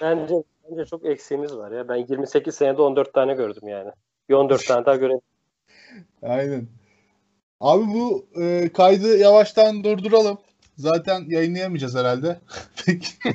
[0.00, 0.34] Bence
[0.70, 1.88] bence çok eksiğimiz var ya.
[1.88, 3.90] Ben 28 senede 14 tane gördüm yani.
[4.28, 5.20] Bir 14 tane daha görelim.
[6.22, 6.66] Aynen.
[7.60, 10.38] Abi bu e, kaydı yavaştan durduralım.
[10.76, 12.40] Zaten yayınlayamayacağız herhalde.
[12.86, 13.08] Peki.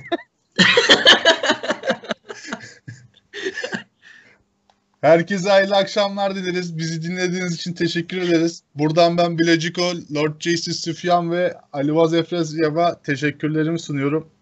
[5.01, 6.77] Herkese hayırlı akşamlar dileriz.
[6.77, 8.63] Bizi dinlediğiniz için teşekkür ederiz.
[8.75, 9.81] Buradan ben Bileciko,
[10.15, 14.34] Lord Jesus Süfyan ve Ali Vaz Efrezyev'a teşekkürlerimi sunuyorum.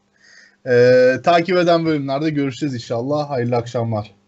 [0.68, 3.30] Ee, takip eden bölümlerde görüşeceğiz inşallah.
[3.30, 4.23] Hayırlı akşamlar.